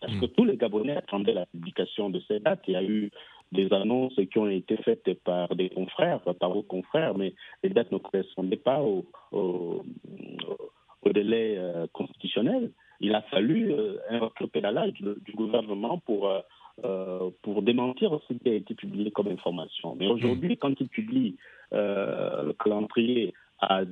Parce 0.00 0.14
que 0.20 0.26
tous 0.26 0.44
les 0.44 0.56
Gabonais 0.56 0.96
attendaient 0.96 1.32
la 1.32 1.46
publication 1.46 2.10
de 2.10 2.20
ces 2.28 2.40
dates. 2.40 2.62
Il 2.68 2.74
y 2.74 2.76
a 2.76 2.84
eu 2.84 3.10
des 3.50 3.72
annonces 3.72 4.20
qui 4.30 4.38
ont 4.38 4.48
été 4.48 4.76
faites 4.78 5.14
par 5.24 5.56
des 5.56 5.70
confrères, 5.70 6.20
par 6.38 6.50
vos 6.50 6.62
confrères, 6.62 7.16
mais 7.16 7.32
les 7.62 7.70
dates 7.70 7.92
ne 7.92 7.98
correspondaient 7.98 8.56
pas 8.56 8.82
au, 8.82 9.06
au, 9.32 9.82
au 11.02 11.12
délai 11.12 11.58
constitutionnel 11.94 12.70
il 13.00 13.14
a 13.14 13.22
fallu 13.22 13.72
euh, 13.72 13.96
un 14.10 14.20
rétropédalage 14.20 14.92
du, 14.94 15.04
du 15.24 15.32
gouvernement 15.32 15.98
pour, 15.98 16.28
euh, 16.28 16.40
euh, 16.84 17.30
pour 17.42 17.62
démentir 17.62 18.18
ce 18.28 18.34
qui 18.34 18.48
a 18.48 18.54
été 18.54 18.74
publié 18.74 19.10
comme 19.10 19.28
information. 19.28 19.94
Mais 19.98 20.06
aujourd'hui, 20.08 20.56
quand 20.56 20.74
il 20.80 20.88
publie 20.88 21.36
euh, 21.72 22.42
le 22.44 22.52
calendrier 22.52 23.34
à 23.60 23.82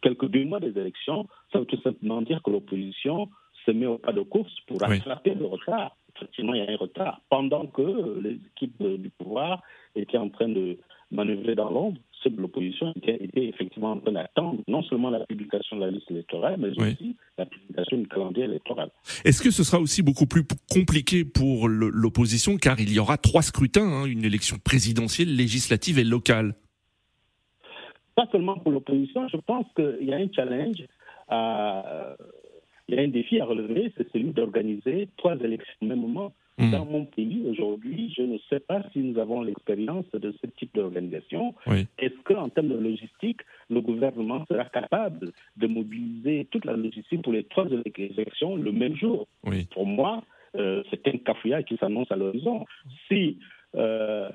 quelques 0.00 0.26
deux 0.28 0.44
mois 0.44 0.60
des 0.60 0.76
élections, 0.78 1.28
ça 1.52 1.58
veut 1.60 1.66
tout 1.66 1.80
simplement 1.82 2.22
dire 2.22 2.42
que 2.42 2.50
l'opposition 2.50 3.28
se 3.64 3.70
met 3.70 3.86
au 3.86 3.98
pas 3.98 4.12
de 4.12 4.22
course 4.22 4.54
pour 4.66 4.76
Oui. 4.82 4.98
rattraper 4.98 5.34
le 5.34 5.46
retard. 5.46 5.96
Effectivement, 6.16 6.54
il 6.54 6.62
y 6.64 6.66
a 6.66 6.70
un 6.70 6.76
retard. 6.76 7.20
Pendant 7.30 7.66
que 7.66 8.20
les 8.20 8.38
équipes 8.50 8.82
du 8.82 9.10
pouvoir 9.10 9.62
étaient 9.96 10.18
en 10.18 10.28
train 10.28 10.48
de 10.48 10.78
manœuvrer 11.12 11.54
dans 11.54 11.70
l'ombre, 11.70 11.98
ceux 12.22 12.30
de 12.30 12.40
l'opposition 12.40 12.92
étaient, 12.96 13.22
étaient 13.22 13.46
effectivement 13.46 13.92
en 13.92 13.98
train 14.00 14.12
d'attendre 14.12 14.60
non 14.68 14.82
seulement 14.84 15.10
la 15.10 15.24
publication 15.26 15.76
de 15.76 15.82
la 15.84 15.90
liste 15.90 16.10
électorale, 16.10 16.56
mais 16.58 16.68
Oui. 16.78 16.92
aussi 16.92 17.16
la 17.36 17.46
publication 17.46 17.98
du 17.98 18.08
calendrier 18.08 18.46
électoral. 18.46 18.90
Est-ce 19.24 19.42
que 19.42 19.50
ce 19.50 19.62
sera 19.64 19.80
aussi 19.80 20.02
beaucoup 20.02 20.26
plus 20.26 20.42
compliqué 20.70 21.24
pour 21.24 21.68
l'opposition 21.68 22.56
car 22.56 22.80
il 22.80 22.92
y 22.92 22.98
aura 22.98 23.18
trois 23.18 23.42
scrutins, 23.42 23.86
hein, 23.88 24.04
une 24.06 24.24
élection 24.24 24.56
présidentielle, 24.62 25.34
législative 25.36 25.98
et 25.98 26.04
locale? 26.04 26.54
Pas 28.14 28.26
seulement 28.30 28.58
pour 28.58 28.72
l'opposition, 28.72 29.26
je 29.28 29.38
pense 29.38 29.66
qu'il 29.74 30.06
y 30.08 30.12
a 30.12 30.16
un 30.16 30.28
challenge, 30.34 30.82
à- 31.28 32.14
il 32.88 32.94
y 32.94 32.98
a 32.98 33.02
un 33.02 33.08
défi 33.08 33.40
à 33.40 33.46
relever, 33.46 33.92
c'est 33.96 34.10
celui 34.12 34.32
d'organiser 34.32 35.08
trois 35.16 35.36
élections 35.36 35.74
au 35.82 35.86
même 35.86 36.00
moment. 36.00 36.32
Hmm. 36.62 36.70
Dans 36.70 36.84
mon 36.84 37.04
pays, 37.06 37.42
aujourd'hui, 37.48 38.14
je 38.16 38.22
ne 38.22 38.38
sais 38.48 38.60
pas 38.60 38.82
si 38.92 39.00
nous 39.00 39.18
avons 39.18 39.42
l'expérience 39.42 40.04
de 40.12 40.32
ce 40.40 40.46
type 40.58 40.72
d'organisation. 40.74 41.54
Oui. 41.66 41.88
Est-ce 41.98 42.14
qu'en 42.22 42.48
termes 42.50 42.68
de 42.68 42.78
logistique, 42.78 43.40
le 43.68 43.80
gouvernement 43.80 44.44
sera 44.46 44.64
capable 44.66 45.32
de 45.56 45.66
mobiliser 45.66 46.46
toute 46.52 46.64
la 46.64 46.76
logistique 46.76 47.22
pour 47.22 47.32
les 47.32 47.44
trois 47.44 47.66
élections 47.96 48.54
le 48.54 48.70
même 48.70 48.94
jour? 48.96 49.26
Oui. 49.44 49.66
Pour 49.72 49.86
moi, 49.86 50.22
euh, 50.54 50.84
c'est 50.90 51.06
un 51.08 51.18
cafouillage 51.18 51.64
qui 51.64 51.76
s'annonce 51.78 52.12
à 52.12 52.16
l'horizon. 52.16 52.64
Si 53.08 53.38
euh, 53.74 54.28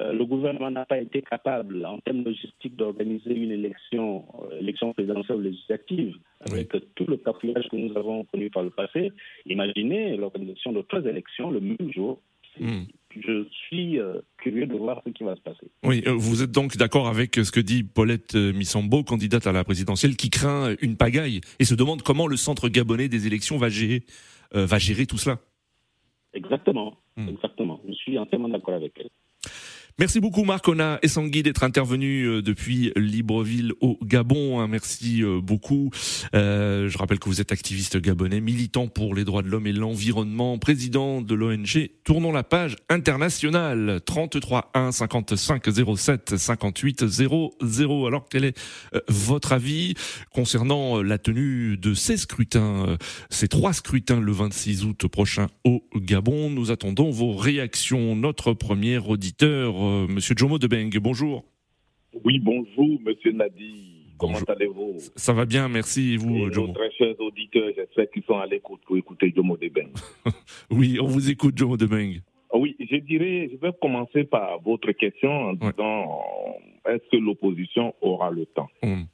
euh, 0.00 0.12
le 0.12 0.24
gouvernement 0.24 0.70
n'a 0.70 0.84
pas 0.84 0.98
été 0.98 1.22
capable, 1.22 1.84
en 1.86 1.98
termes 1.98 2.24
logistiques, 2.24 2.76
d'organiser 2.76 3.34
une 3.34 3.52
élection, 3.52 4.24
euh, 4.50 4.58
élection 4.60 4.92
présidentielle 4.92 5.38
ou 5.38 5.42
législative, 5.42 6.14
avec 6.40 6.72
tout 6.94 7.06
le 7.06 7.16
cafouillage 7.16 7.68
que 7.70 7.76
nous 7.76 7.96
avons 7.96 8.24
connu 8.24 8.50
par 8.50 8.62
le 8.62 8.70
passé, 8.70 9.12
imaginez 9.46 10.16
l'organisation 10.16 10.72
de 10.72 10.82
trois 10.82 11.02
élections 11.02 11.50
le 11.50 11.60
même 11.60 11.92
jour. 11.92 12.20
Hmm. 12.58 12.84
Je 13.10 13.46
suis 13.66 13.98
euh, 13.98 14.20
curieux 14.38 14.66
de 14.66 14.74
voir 14.74 15.02
ce 15.06 15.10
qui 15.10 15.24
va 15.24 15.36
se 15.36 15.40
passer. 15.40 15.68
Oui, 15.82 16.02
euh, 16.06 16.12
vous 16.12 16.42
êtes 16.42 16.50
donc 16.50 16.76
d'accord 16.76 17.08
avec 17.08 17.36
ce 17.36 17.50
que 17.50 17.60
dit 17.60 17.82
Paulette 17.82 18.34
Missambo, 18.34 19.04
candidate 19.04 19.46
à 19.46 19.52
la 19.52 19.64
présidentielle, 19.64 20.16
qui 20.16 20.30
craint 20.30 20.74
une 20.82 20.96
pagaille 20.96 21.40
et 21.58 21.64
se 21.64 21.74
demande 21.74 22.02
comment 22.02 22.26
le 22.26 22.36
centre 22.36 22.68
gabonais 22.68 23.08
des 23.08 23.26
élections 23.26 23.56
va 23.56 23.68
gérer, 23.68 24.02
va 24.52 24.78
gérer 24.78 25.06
tout 25.06 25.18
cela. 25.18 25.38
Exactement, 26.34 26.98
Hmm. 27.16 27.28
exactement. 27.30 27.80
Je 27.88 27.94
suis 27.94 28.18
entièrement 28.18 28.48
d'accord 28.48 28.74
avec 28.74 28.92
elle. 28.98 29.08
Merci 29.98 30.20
beaucoup 30.20 30.44
Marc 30.44 30.68
Ona 30.68 30.98
et 31.00 31.08
Sangui 31.08 31.42
d'être 31.42 31.64
intervenu 31.64 32.24
euh, 32.24 32.42
depuis 32.42 32.92
Libreville 32.96 33.72
au 33.80 33.98
Gabon. 34.02 34.60
hein. 34.60 34.68
Merci 34.68 35.22
euh, 35.22 35.40
beaucoup. 35.40 35.88
Euh, 36.34 36.90
je 36.90 36.98
rappelle 36.98 37.18
que 37.18 37.30
vous 37.30 37.40
êtes 37.40 37.50
activiste 37.50 37.96
gabonais, 37.96 38.42
militant 38.42 38.88
pour 38.88 39.14
les 39.14 39.24
droits 39.24 39.40
de 39.40 39.48
l'homme 39.48 39.66
et 39.66 39.72
l'environnement, 39.72 40.58
président 40.58 41.22
de 41.22 41.34
l'ONG 41.34 41.88
Tournons 42.04 42.30
la 42.30 42.42
page 42.42 42.76
internationale 42.90 44.02
33 44.04 44.70
1 44.74 44.92
55 44.92 45.64
07 45.96 46.36
58 46.36 47.06
00. 47.06 48.06
Alors 48.06 48.26
quel 48.28 48.44
est 48.44 48.58
votre 49.08 49.54
avis 49.54 49.94
concernant 50.30 51.02
la 51.02 51.16
tenue 51.16 51.78
de 51.78 51.94
ces 51.94 52.18
scrutins, 52.18 52.98
ces 53.30 53.48
trois 53.48 53.72
scrutins 53.72 54.20
le 54.20 54.30
26 54.30 54.84
août 54.84 55.08
prochain 55.08 55.46
au 55.64 55.82
Gabon? 55.96 56.50
Nous 56.50 56.70
attendons 56.70 57.10
vos 57.10 57.34
réactions. 57.34 58.14
Notre 58.14 58.52
premier 58.52 58.98
auditeur, 58.98 59.85
euh, 59.86 60.06
Monsieur 60.08 60.34
Jomo 60.36 60.58
Debeng, 60.58 60.90
bonjour. 61.00 61.44
Oui, 62.24 62.38
bonjour, 62.38 63.00
monsieur 63.04 63.32
Nadi. 63.32 63.92
Comment 64.18 64.38
allez-vous 64.48 64.96
Ça 65.16 65.32
va 65.34 65.44
bien, 65.44 65.68
merci 65.68 66.14
et 66.14 66.16
vous, 66.16 66.34
Et 66.36 66.40
nos 66.46 66.52
Jomo. 66.52 66.72
très 66.72 66.90
chers 66.92 67.20
auditeurs, 67.20 67.68
j'espère 67.76 68.10
qu'ils 68.10 68.22
sont 68.22 68.38
à 68.38 68.46
l'écoute 68.46 68.80
pour 68.86 68.96
écouter 68.96 69.32
Jomo 69.34 69.56
Deben. 69.56 69.90
Oui, 70.70 70.98
on 71.00 71.06
vous 71.06 71.30
écoute, 71.30 71.56
Jomo 71.58 71.76
Debeng. 71.76 72.20
Oui, 72.54 72.74
je 72.80 72.96
dirais, 72.96 73.50
je 73.52 73.56
vais 73.58 73.72
commencer 73.82 74.24
par 74.24 74.60
votre 74.62 74.92
question 74.92 75.30
en 75.30 75.50
Ouais. 75.56 75.70
disant 75.72 76.20
est-ce 76.88 77.10
que 77.10 77.16
l'opposition 77.16 77.94
aura 78.00 78.30
le 78.30 78.46
temps? 78.46 78.68
Hum, 78.82 79.06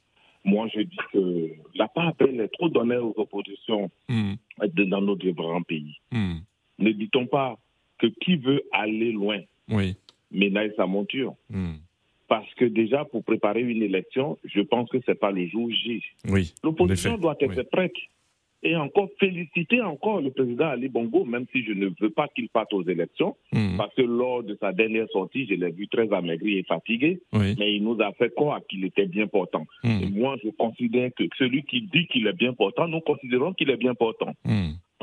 Moi, 0.45 0.67
je 0.73 0.81
dis 0.81 0.97
que 1.11 1.49
la 1.75 1.87
part 1.89 2.13
belle 2.15 2.39
est 2.39 2.47
trop 2.53 2.69
donnée 2.69 2.97
aux 2.97 3.13
oppositions 3.17 3.89
hum, 4.09 4.35
de- 4.61 4.83
dans 4.85 5.01
notre 5.01 5.27
grand 5.31 5.61
pays. 5.63 5.97
hum. 6.13 6.39
Ne 6.79 6.91
dit-on 6.91 7.27
pas 7.27 7.57
que 7.99 8.07
qui 8.07 8.37
veut 8.37 8.61
aller 8.71 9.11
loin 9.11 9.39
Oui. 9.69 9.95
Ménage 10.33 10.71
sa 10.77 10.85
monture 10.85 11.35
hum. 11.53 11.77
Parce 12.29 12.51
que 12.55 12.65
déjà, 12.65 13.05
pour 13.05 13.23
préparer 13.23 13.61
une 13.61 13.83
élection, 13.83 14.39
je 14.45 14.61
pense 14.61 14.89
que 14.89 14.99
ce 15.01 15.11
n'est 15.11 15.15
pas 15.15 15.29
le 15.31 15.45
jour 15.47 15.69
J. 15.69 16.01
Oui. 16.29 16.53
L'opposition 16.63 17.17
doit 17.17 17.35
être 17.39 17.57
oui. 17.57 17.63
prête. 17.71 17.93
Et 18.65 18.77
encore 18.77 19.09
féliciter 19.19 19.81
encore 19.81 20.21
le 20.21 20.31
président 20.31 20.67
Ali 20.69 20.87
Bongo, 20.87 21.25
même 21.25 21.45
si 21.51 21.63
je 21.65 21.73
ne 21.73 21.89
veux 21.99 22.09
pas 22.11 22.29
qu'il 22.29 22.47
parte 22.49 22.71
aux 22.73 22.81
élections, 22.87 23.35
Hum, 23.53 23.75
parce 23.77 23.93
que 23.93 24.01
lors 24.03 24.41
de 24.41 24.55
sa 24.59 24.71
dernière 24.71 25.07
sortie, 25.09 25.45
je 25.47 25.53
l'ai 25.55 25.69
vu 25.69 25.87
très 25.89 26.11
amaigri 26.13 26.57
et 26.59 26.63
fatigué, 26.63 27.19
Oui. 27.33 27.55
mais 27.59 27.75
il 27.75 27.83
nous 27.83 27.99
a 28.01 28.11
fait 28.13 28.33
croire 28.33 28.61
qu'il 28.69 28.83
était 28.85 29.05
bien 29.05 29.27
portant. 29.27 29.65
Et 29.83 29.89
Hum, 30.05 30.13
moi, 30.15 30.37
je 30.43 30.49
considère 30.51 31.11
que 31.13 31.25
celui 31.37 31.63
qui 31.63 31.81
dit 31.81 32.07
qu'il 32.07 32.25
est 32.25 32.33
bien 32.37 32.53
portant, 32.53 32.87
nous 32.87 33.01
considérons 33.01 33.53
qu'il 33.53 33.69
est 33.69 33.77
bien 33.77 33.93
portant. 33.95 34.33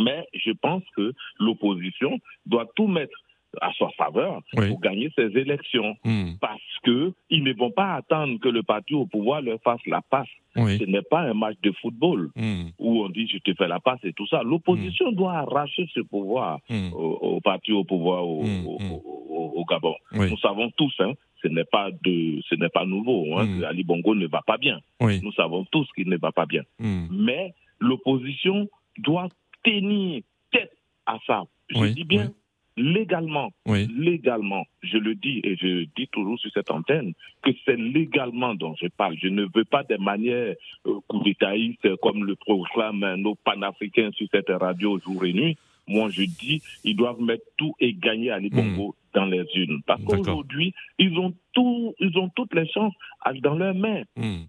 Mais 0.03 0.27
je 0.33 0.53
pense 0.53 0.83
que 0.97 1.13
l'opposition 1.39 2.19
doit 2.47 2.67
tout 2.75 2.87
mettre 2.89 3.17
à 3.61 3.71
sa 3.79 3.89
faveur 3.91 4.41
Oui. 4.57 4.69
pour 4.69 4.81
gagner 4.81 5.11
ces 5.17 5.27
élections. 5.37 5.97
Hum, 6.05 6.37
Parce 6.41 6.61
que 6.85 7.13
ils 7.31 7.43
ne 7.43 7.53
vont 7.53 7.71
pas 7.73 7.95
attendre 7.95 8.39
que 8.39 8.49
le 8.49 8.63
parti 8.63 8.95
au 8.95 9.07
pouvoir 9.07 9.43
leur 9.43 9.61
fasse 9.63 9.81
la 9.87 10.01
passe. 10.03 10.29
Oui. 10.57 10.79
Ce 10.79 10.85
n'est 10.85 11.03
pas 11.03 11.21
un 11.23 11.35
match 11.35 11.57
de 11.63 11.73
football 11.81 12.31
Hum, 12.37 12.71
où 12.79 13.03
on 13.05 13.09
dit 13.09 13.27
je 13.29 13.39
te 13.39 13.53
fais 13.55 13.67
la 13.69 13.81
passe 13.81 14.01
et 14.05 14.13
tout 14.13 14.27
ça. 14.29 14.43
L'opposition 14.43 15.11
doit 15.13 15.35
arracher 15.35 15.89
ce 15.95 16.01
pouvoir 16.01 16.61
au, 16.93 17.19
au 17.37 17.41
parti 17.41 17.73
au 17.73 17.85
pouvoir 17.85 18.27
au, 18.27 18.43
au- 18.45 18.79
au- 18.81 19.53
au 19.61 19.65
Gabon. 19.65 19.95
Oui. 20.13 20.31
Nous 20.31 20.39
savons 20.39 20.71
tous, 20.77 20.95
hein, 21.01 21.13
ce 21.43 21.49
n'est 21.49 21.65
pas 21.65 21.91
de, 21.91 22.41
ce 22.49 22.55
n'est 22.55 22.69
pas 22.69 22.85
nouveau. 22.87 23.37
Hein, 23.39 23.63
Ali 23.63 23.83
Bongo 23.85 24.15
ne 24.15 24.27
va 24.27 24.43
pas 24.47 24.59
bien. 24.59 24.79
Nous 25.23 25.33
savons 25.33 25.65
tous 25.73 25.89
qu'il 25.97 26.09
ne 26.09 26.17
va 26.19 26.31
pas 26.33 26.47
bien. 26.47 26.63
Mais 27.11 27.53
l'opposition 27.81 28.69
doit 28.99 29.29
tenir 29.65 30.23
tête 30.53 30.73
à 31.07 31.19
ça. 31.27 31.43
Je 31.69 31.77
dis 31.95 32.05
bien 32.05 32.33
légalement, 32.81 33.51
légalement, 33.67 34.65
je 34.83 34.99
le 34.99 35.15
dis 35.15 35.41
et 35.45 35.57
je 35.57 35.85
dis 35.97 36.09
toujours 36.09 36.39
sur 36.39 36.51
cette 36.53 36.71
antenne 36.71 37.13
que 37.43 37.51
c'est 37.65 37.77
légalement 37.77 38.55
dont 38.55 38.75
je 38.81 38.89
parle. 38.89 39.17
Je 39.21 39.29
ne 39.29 39.47
veux 39.55 39.65
pas 39.65 39.85
des 39.85 39.99
manières 39.99 40.55
euh, 40.87 41.97
comme 42.03 42.25
le 42.25 42.35
proclament 42.37 43.15
nos 43.17 43.35
panafricains 43.35 44.11
sur 44.13 44.27
cette 44.31 44.51
radio 44.51 44.99
jour 45.01 45.25
et 45.25 45.33
nuit. 45.33 45.57
Moi, 45.89 46.09
je 46.11 46.23
dis, 46.23 46.63
ils 46.85 46.97
doivent 46.97 47.21
mettre 47.21 47.45
tout 47.57 47.75
et 47.81 47.93
gagner 47.95 48.31
à 48.31 48.39
Libongo 48.39 48.89
hmm. 48.89 49.19
dans 49.19 49.25
les 49.27 49.45
unes. 49.55 49.81
Parce 49.87 50.03
qu'aujourd'hui, 50.05 50.73
ils 50.99 51.19
ont 51.19 51.35
tout, 51.53 51.95
ils 51.99 52.17
ont 52.17 52.29
toutes 52.29 52.55
les 52.55 52.69
chances 52.69 52.95
dans 53.43 53.55
leurs 53.55 53.75
mains. 53.75 54.03
Hmm. 54.17 54.45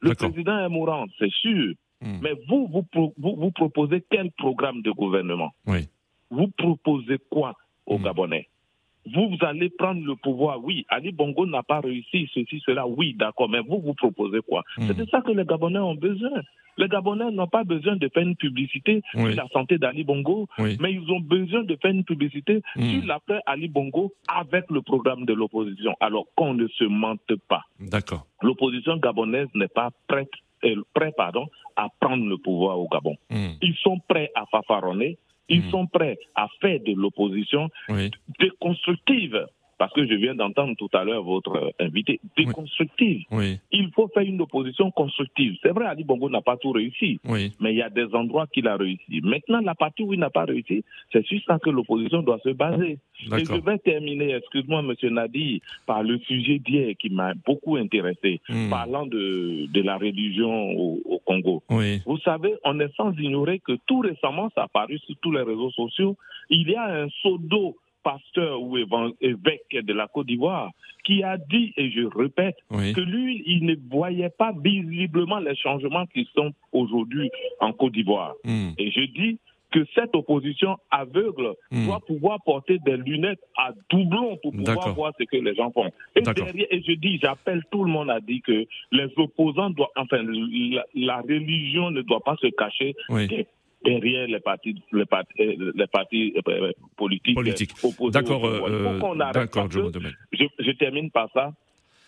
Le 0.00 0.14
président 0.14 0.64
est 0.64 0.68
mourant, 0.68 1.06
c'est 1.18 1.32
sûr. 1.32 1.74
Hmm. 2.00 2.18
Mais 2.22 2.34
vous 2.48 2.68
vous, 2.68 3.12
vous, 3.16 3.50
proposez 3.50 4.04
quel 4.10 4.30
programme 4.32 4.82
de 4.82 4.90
gouvernement? 4.90 5.52
Vous 6.30 6.48
proposez 6.56 7.18
quoi? 7.30 7.54
Aux 7.86 7.98
Gabonais 7.98 8.48
vous, 9.12 9.36
allez 9.42 9.70
prendre 9.70 10.04
le 10.04 10.16
pouvoir. 10.16 10.62
Oui, 10.62 10.86
Ali 10.88 11.12
Bongo 11.12 11.46
n'a 11.46 11.62
pas 11.62 11.80
réussi, 11.80 12.28
ceci, 12.32 12.62
cela, 12.64 12.86
oui, 12.86 13.14
d'accord, 13.14 13.48
mais 13.48 13.60
vous, 13.60 13.80
vous 13.80 13.94
proposez 13.94 14.40
quoi? 14.40 14.62
C'est 14.78 14.96
de 14.96 15.04
ça 15.10 15.20
que 15.20 15.32
les 15.32 15.44
Gabonais 15.44 15.78
ont 15.78 15.94
besoin. 15.94 16.42
Les 16.76 16.88
Gabonais 16.88 17.30
n'ont 17.30 17.46
pas 17.46 17.62
besoin 17.64 17.96
de 17.96 18.08
faire 18.08 18.22
une 18.24 18.34
publicité 18.34 19.02
sur 19.12 19.28
la 19.28 19.46
santé 19.52 19.78
d'Ali 19.78 20.04
Bongo, 20.04 20.48
mais 20.58 20.92
ils 20.92 21.10
ont 21.10 21.20
besoin 21.20 21.62
de 21.62 21.76
faire 21.80 21.92
une 21.92 22.04
publicité 22.04 22.62
hmm. 22.76 22.82
sur 22.82 23.06
l'après 23.06 23.40
Ali 23.46 23.68
Bongo 23.68 24.12
avec 24.26 24.64
le 24.70 24.82
programme 24.82 25.24
de 25.24 25.34
l'opposition. 25.34 25.94
Alors 26.00 26.24
qu'on 26.34 26.54
ne 26.54 26.66
se 26.68 26.84
mente 26.84 27.20
pas. 27.48 27.62
D'accord. 27.78 28.26
L'opposition 28.42 28.96
gabonaise 28.96 29.48
n'est 29.54 29.68
pas 29.68 29.90
prête, 30.08 30.30
euh, 30.64 30.82
prêt 30.94 31.12
pardon, 31.16 31.46
à 31.76 31.88
prendre 32.00 32.26
le 32.26 32.38
pouvoir 32.38 32.80
au 32.80 32.88
Gabon. 32.88 33.16
Hmm. 33.30 33.52
Ils 33.62 33.76
sont 33.76 34.00
prêts 34.08 34.30
à 34.34 34.44
fafaronner, 34.46 35.18
ils 35.48 35.66
hmm. 35.66 35.70
sont 35.70 35.86
prêts 35.86 36.18
à 36.34 36.48
faire 36.60 36.80
de 36.80 36.92
l'opposition 36.94 37.68
déconstructive 38.40 39.46
parce 39.78 39.92
que 39.92 40.06
je 40.06 40.14
viens 40.14 40.34
d'entendre 40.34 40.74
tout 40.76 40.90
à 40.92 41.04
l'heure 41.04 41.22
votre 41.22 41.56
euh, 41.56 41.70
invité, 41.80 42.20
déconstructive. 42.36 43.22
Il 43.72 43.90
faut 43.94 44.08
faire 44.08 44.22
une 44.22 44.40
opposition 44.40 44.90
constructive. 44.90 45.56
C'est 45.62 45.70
vrai, 45.70 45.86
Ali 45.86 46.04
Bongo 46.04 46.28
n'a 46.28 46.42
pas 46.42 46.56
tout 46.56 46.72
réussi, 46.72 47.20
mais 47.60 47.72
il 47.72 47.76
y 47.76 47.82
a 47.82 47.90
des 47.90 48.14
endroits 48.14 48.46
qu'il 48.46 48.68
a 48.68 48.76
réussi. 48.76 49.20
Maintenant, 49.22 49.60
la 49.60 49.74
partie 49.74 50.02
où 50.02 50.12
il 50.12 50.20
n'a 50.20 50.30
pas 50.30 50.44
réussi, 50.44 50.84
c'est 51.12 51.24
sur 51.26 51.40
ça 51.46 51.58
que 51.58 51.70
l'opposition 51.70 52.22
doit 52.22 52.40
se 52.44 52.50
baser. 52.50 52.98
Et 53.36 53.44
je 53.44 53.60
vais 53.64 53.78
terminer, 53.78 54.34
excuse-moi, 54.34 54.82
Monsieur 54.82 55.10
Nadi, 55.10 55.62
par 55.86 56.02
le 56.02 56.18
sujet 56.20 56.58
d'hier 56.58 56.94
qui 56.98 57.10
m'a 57.10 57.34
beaucoup 57.46 57.76
intéressé, 57.76 58.40
hmm. 58.48 58.70
parlant 58.70 59.06
de, 59.06 59.66
de 59.66 59.82
la 59.82 59.96
religion 59.96 60.72
au, 60.72 61.00
au 61.04 61.18
Congo. 61.18 61.62
Vous 62.06 62.18
savez, 62.18 62.54
on 62.64 62.78
est 62.80 62.94
sans 62.96 63.12
ignorer 63.18 63.60
que 63.60 63.72
tout 63.86 64.00
récemment, 64.00 64.50
ça 64.54 64.62
a 64.62 64.64
apparu 64.64 64.98
sur 64.98 65.14
tous 65.20 65.32
les 65.32 65.42
réseaux 65.42 65.70
sociaux, 65.70 66.16
il 66.50 66.68
y 66.68 66.74
a 66.74 67.02
un 67.02 67.08
seau 67.22 67.38
d'eau 67.38 67.76
pasteur 68.04 68.62
ou 68.62 68.76
évêque 68.76 69.72
de 69.72 69.92
la 69.92 70.06
Côte 70.06 70.26
d'Ivoire, 70.26 70.70
qui 71.04 71.22
a 71.22 71.36
dit, 71.36 71.72
et 71.76 71.90
je 71.90 72.06
répète, 72.16 72.56
que 72.70 73.00
lui, 73.00 73.42
il 73.46 73.66
ne 73.66 73.74
voyait 73.90 74.30
pas 74.30 74.52
visiblement 74.62 75.38
les 75.38 75.56
changements 75.56 76.06
qui 76.06 76.28
sont 76.34 76.52
aujourd'hui 76.72 77.30
en 77.60 77.72
Côte 77.72 77.92
d'Ivoire. 77.92 78.34
Hmm. 78.44 78.70
Et 78.78 78.90
je 78.90 79.00
dis 79.00 79.38
que 79.72 79.80
cette 79.94 80.14
opposition 80.14 80.76
aveugle 80.90 81.54
hmm. 81.72 81.86
doit 81.86 82.00
pouvoir 82.06 82.38
porter 82.44 82.78
des 82.86 82.96
lunettes 82.96 83.40
à 83.56 83.72
doublon 83.90 84.36
pour 84.42 84.52
pouvoir 84.52 84.94
voir 84.94 85.12
ce 85.18 85.24
que 85.24 85.36
les 85.36 85.54
gens 85.56 85.72
font. 85.72 85.90
Et, 86.14 86.20
derrière, 86.20 86.66
et 86.70 86.82
je 86.86 86.92
dis, 86.92 87.18
j'appelle 87.20 87.62
tout 87.72 87.82
le 87.84 87.90
monde 87.90 88.10
à 88.10 88.20
dire 88.20 88.40
que 88.46 88.66
les 88.92 89.08
opposants 89.16 89.70
doivent, 89.70 89.88
enfin, 89.96 90.22
la, 90.94 91.20
religion 91.22 91.90
ne 91.90 92.02
doit 92.02 92.20
pas 92.20 92.36
se 92.40 92.46
cacher 92.48 92.94
derrière 93.84 94.26
les 94.26 94.40
partis, 94.40 94.82
les 94.92 95.04
partis, 95.06 95.34
euh, 95.40 95.72
les 95.74 95.86
partis 95.86 96.34
euh, 96.48 96.72
politiques, 96.96 97.34
Politique. 97.34 97.70
D'accord, 98.10 98.46
euh, 98.46 99.14
d'accord, 99.32 99.68
je, 99.70 100.44
je 100.58 100.70
termine 100.72 101.10
par 101.10 101.30
ça 101.32 101.52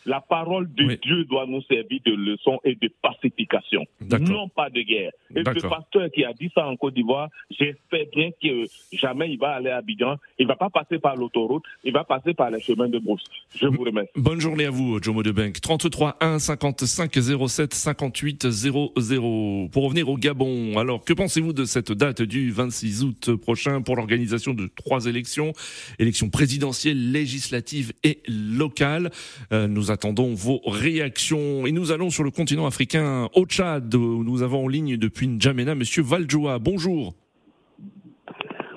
la 0.06 0.20
parole 0.20 0.72
de 0.72 0.94
Dieu 1.02 1.24
doit 1.24 1.46
nous 1.46 1.62
servir 1.62 2.00
de 2.04 2.12
leçon 2.12 2.60
et 2.64 2.76
de 2.76 2.90
pacification, 3.02 3.84
non 4.20 4.48
pas 4.48 4.70
de 4.70 4.80
guerre. 4.80 5.10
Et 5.34 5.40
le 5.40 5.68
pasteur 5.68 6.10
qui 6.12 6.24
a 6.24 6.32
dit 6.32 6.50
ça 6.54 6.66
en 6.66 6.76
Côte 6.76 6.94
d'Ivoire, 6.94 7.28
j'espère 7.50 8.06
bien 8.14 8.30
que 8.42 8.64
jamais 8.92 9.32
il 9.32 9.38
va 9.38 9.56
aller 9.56 9.70
à 9.70 9.78
Abidjan, 9.78 10.16
il 10.38 10.46
va 10.46 10.56
pas 10.56 10.70
passer 10.70 10.98
par 10.98 11.16
l'autoroute, 11.16 11.64
il 11.84 11.92
va 11.92 12.04
passer 12.04 12.34
par 12.34 12.50
les 12.50 12.60
chemins 12.60 12.88
de 12.88 12.98
brousse. 12.98 13.24
Je 13.54 13.66
vous 13.66 13.82
remercie. 13.82 14.10
Bonne 14.16 14.40
journée 14.40 14.66
à 14.66 14.70
vous, 14.70 15.02
Jomo 15.02 15.22
de 15.22 15.32
Bank. 15.32 15.60
33 15.60 16.16
1 16.20 16.38
55 16.38 17.12
07 17.48 17.74
58 17.74 18.50
00. 18.50 19.68
Pour 19.72 19.84
revenir 19.84 20.08
au 20.08 20.16
Gabon, 20.16 20.78
alors 20.78 21.04
que 21.04 21.12
pensez-vous 21.12 21.52
de 21.52 21.64
cette 21.64 21.90
date 21.90 22.22
du 22.22 22.52
26 22.52 23.02
août 23.02 23.34
prochain 23.34 23.82
pour 23.82 23.96
l'organisation 23.96 24.54
de 24.54 24.68
trois 24.74 25.06
élections, 25.06 25.52
élections 25.98 26.30
présidentielles, 26.30 27.10
législatives 27.10 27.92
et 28.04 28.22
locales 28.28 29.10
euh, 29.52 29.66
Nous 29.66 29.90
attendons 29.96 30.34
vos 30.34 30.60
réactions. 30.66 31.66
Et 31.66 31.72
nous 31.72 31.90
allons 31.90 32.10
sur 32.10 32.22
le 32.22 32.30
continent 32.30 32.66
africain, 32.66 33.30
au 33.34 33.46
Tchad, 33.46 33.94
où 33.94 34.22
nous 34.22 34.42
avons 34.42 34.66
en 34.66 34.68
ligne 34.68 34.98
depuis 34.98 35.26
N'Djamena 35.26 35.74
Monsieur 35.74 36.02
Valjoua. 36.02 36.58
Bonjour. 36.58 37.14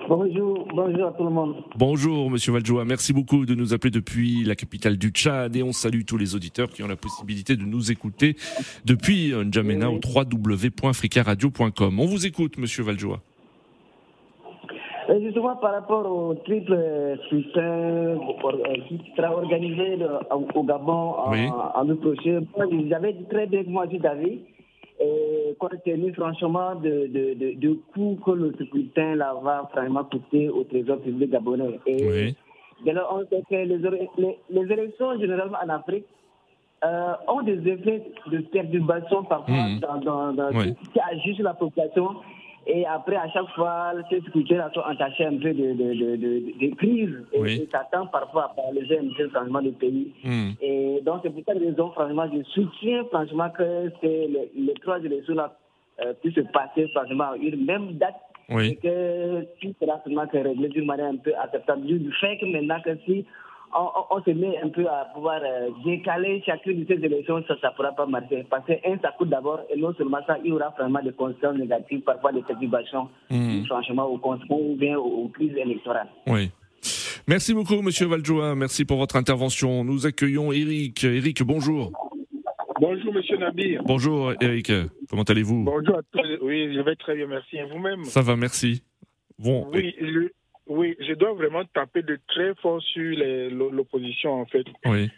Bonjour, 0.07 0.65
bonjour 0.73 1.07
à 1.07 1.11
tout 1.11 1.23
le 1.25 1.29
monde. 1.29 1.55
Bonjour 1.75 2.31
Monsieur 2.31 2.51
Valjoua, 2.51 2.83
merci 2.83 3.13
beaucoup 3.13 3.45
de 3.45 3.53
nous 3.53 3.75
appeler 3.75 3.91
depuis 3.91 4.43
la 4.43 4.55
capitale 4.55 4.97
du 4.97 5.09
Tchad 5.09 5.55
et 5.55 5.61
on 5.61 5.71
salue 5.71 6.01
tous 6.01 6.17
les 6.17 6.33
auditeurs 6.33 6.69
qui 6.69 6.81
ont 6.81 6.87
la 6.87 6.95
possibilité 6.95 7.55
de 7.55 7.63
nous 7.63 7.91
écouter 7.91 8.35
depuis 8.85 9.33
N'Djamena 9.33 9.91
au 9.91 9.99
www.africaradio.com. 10.03 11.99
On 11.99 12.05
vous 12.07 12.25
écoute 12.25 12.57
Monsieur 12.57 12.83
Valjoua. 15.09 15.25
Justement, 15.25 15.55
par 15.57 15.73
rapport 15.73 16.05
au 16.05 16.35
triple 16.35 16.77
scrutin 17.25 17.61
euh, 17.61 18.15
qui 18.87 19.01
sera 19.15 19.31
organisé 19.31 19.97
au 20.55 20.63
Gabon 20.63 21.15
en, 21.75 21.89
août 21.89 22.01
prochain, 22.01 22.41
j'avais 22.89 23.13
dit 23.13 23.25
très 23.25 23.47
bien 23.47 23.63
que 23.63 23.69
moi, 23.69 23.85
j'ai 23.91 23.99
d'avis, 23.99 24.39
compte 25.59 25.83
tenu 25.85 26.13
franchement 26.13 26.75
de, 26.75 27.07
de, 27.07 27.33
de, 27.33 27.59
de 27.59 27.79
coûts 27.93 28.19
que 28.25 28.31
le 28.31 28.53
scrutin 28.53 29.15
là, 29.15 29.33
va 29.41 29.69
vraiment 29.73 30.03
coûter 30.03 30.49
au 30.49 30.63
trésor 30.63 30.99
public 30.99 31.31
gabonais. 31.31 31.79
Et 31.85 32.35
on 32.85 33.19
sait 33.29 33.43
que 33.49 33.55
les, 33.55 34.37
les, 34.49 34.71
élections, 34.71 35.19
généralement 35.19 35.57
en 35.63 35.69
Afrique, 35.69 36.05
euh, 36.85 37.13
ont 37.27 37.41
des 37.41 37.59
effets 37.67 38.03
de 38.31 38.37
perturbation 38.39 39.23
parfois 39.23 39.53
mmh. 39.53 39.79
dans, 39.79 40.31
dans, 40.31 40.49
qui 40.51 40.99
agissent 41.11 41.39
la 41.39 41.53
population 41.53 42.15
et 42.71 42.85
après, 42.85 43.15
à 43.15 43.27
chaque 43.29 43.49
fois, 43.55 43.93
ces 44.11 44.21
structures 44.21 44.63
sont 44.75 44.81
entachées 44.81 45.25
un 45.25 45.37
peu 45.37 45.51
de, 45.53 45.73
de, 45.73 45.93
de, 45.95 46.67
de 46.67 46.75
crise 46.75 47.15
et, 47.33 47.67
ça 47.71 47.87
tend 47.91 48.05
parfois 48.05 48.45
à 48.45 48.49
paralyser 48.49 48.99
un 48.99 49.09
peu 49.17 49.23
le 49.23 49.31
changement 49.31 49.61
du 49.61 49.71
pays. 49.71 50.13
Hmm. 50.23 50.51
Et 50.61 51.01
donc, 51.03 51.21
c'est 51.23 51.31
pour 51.31 51.41
cette 51.47 51.57
raison, 51.57 51.89
franchement, 51.91 52.29
je 52.31 52.43
soutiens 52.43 53.05
franchement 53.05 53.49
que 53.49 53.89
les, 54.03 54.51
les 54.55 54.73
trois 54.83 54.99
élections-là 54.99 55.57
euh, 56.05 56.13
puissent 56.21 56.35
se 56.35 56.41
passer 56.41 56.87
franchement 56.93 57.31
à 57.31 57.37
une 57.37 57.65
même 57.65 57.93
date 57.93 58.15
et 58.49 58.75
que 58.75 59.41
tout 59.59 59.73
sera 59.81 59.99
seulement 60.03 60.25
réglé 60.31 60.69
d'une 60.69 60.85
manière 60.85 61.09
un 61.09 61.17
peu 61.17 61.33
acceptable. 61.35 61.87
Du 61.87 62.13
fait 62.21 62.37
que 62.37 62.45
maintenant 62.45 62.81
que 62.85 62.95
si 63.05 63.25
on, 63.73 64.21
se 64.23 64.31
met 64.31 64.57
un 64.63 64.69
peu 64.69 64.87
à 64.87 65.09
pouvoir 65.13 65.41
euh, 65.43 65.69
décaler 65.85 66.41
chacune 66.45 66.83
de 66.83 66.87
ces 66.87 67.03
élections, 67.03 67.43
ça 67.47 67.55
ne 67.55 67.75
pourra 67.75 67.91
pas 67.91 68.05
marcher. 68.05 68.45
Parce 68.49 68.65
que, 68.65 68.73
un, 68.73 68.97
ça 69.01 69.13
coûte 69.17 69.29
d'abord, 69.29 69.61
et 69.69 69.77
non 69.77 69.93
seulement 69.97 70.19
ça, 70.25 70.37
il 70.43 70.49
y 70.49 70.51
aura 70.51 70.73
vraiment 70.77 71.01
des 71.01 71.11
conséquences 71.11 71.57
négatives, 71.57 72.01
parfois 72.01 72.31
des 72.31 72.41
perturbations, 72.41 73.09
mmh. 73.29 73.65
franchement, 73.65 74.07
au 74.07 74.19
ou 74.49 74.75
bien 74.75 74.97
aux, 74.97 75.27
crises 75.29 75.55
électorales. 75.55 76.09
Oui. 76.27 76.49
Merci 77.27 77.53
beaucoup, 77.53 77.81
Monsieur 77.81 78.07
Valjoua. 78.07 78.55
Merci 78.55 78.85
pour 78.85 78.97
votre 78.97 79.15
intervention. 79.15 79.83
Nous 79.83 80.07
accueillons 80.07 80.51
Eric. 80.51 81.03
Eric, 81.03 81.43
bonjour. 81.43 81.91
Bonjour, 82.79 83.13
Monsieur 83.13 83.37
Nabir. 83.37 83.81
Bonjour, 83.85 84.33
Eric. 84.39 84.71
Comment 85.09 85.23
allez-vous? 85.23 85.65
Bonjour 85.65 85.97
à 85.97 86.01
tous. 86.11 86.21
Oui, 86.41 86.73
je 86.73 86.79
vais 86.79 86.95
très 86.95 87.15
bien, 87.15 87.27
merci. 87.27 87.57
Et 87.57 87.65
vous-même? 87.65 88.05
Ça 88.05 88.21
va, 88.21 88.35
merci. 88.35 88.83
Bon, 89.37 89.67
oui, 89.73 89.93
oui, 90.69 90.95
je 90.99 91.13
dois 91.13 91.33
vraiment 91.33 91.65
taper 91.65 92.03
de 92.03 92.19
très 92.27 92.53
fort 92.61 92.81
sur 92.81 93.17
l'opposition, 93.71 94.33
en 94.41 94.45
fait. 94.45 94.65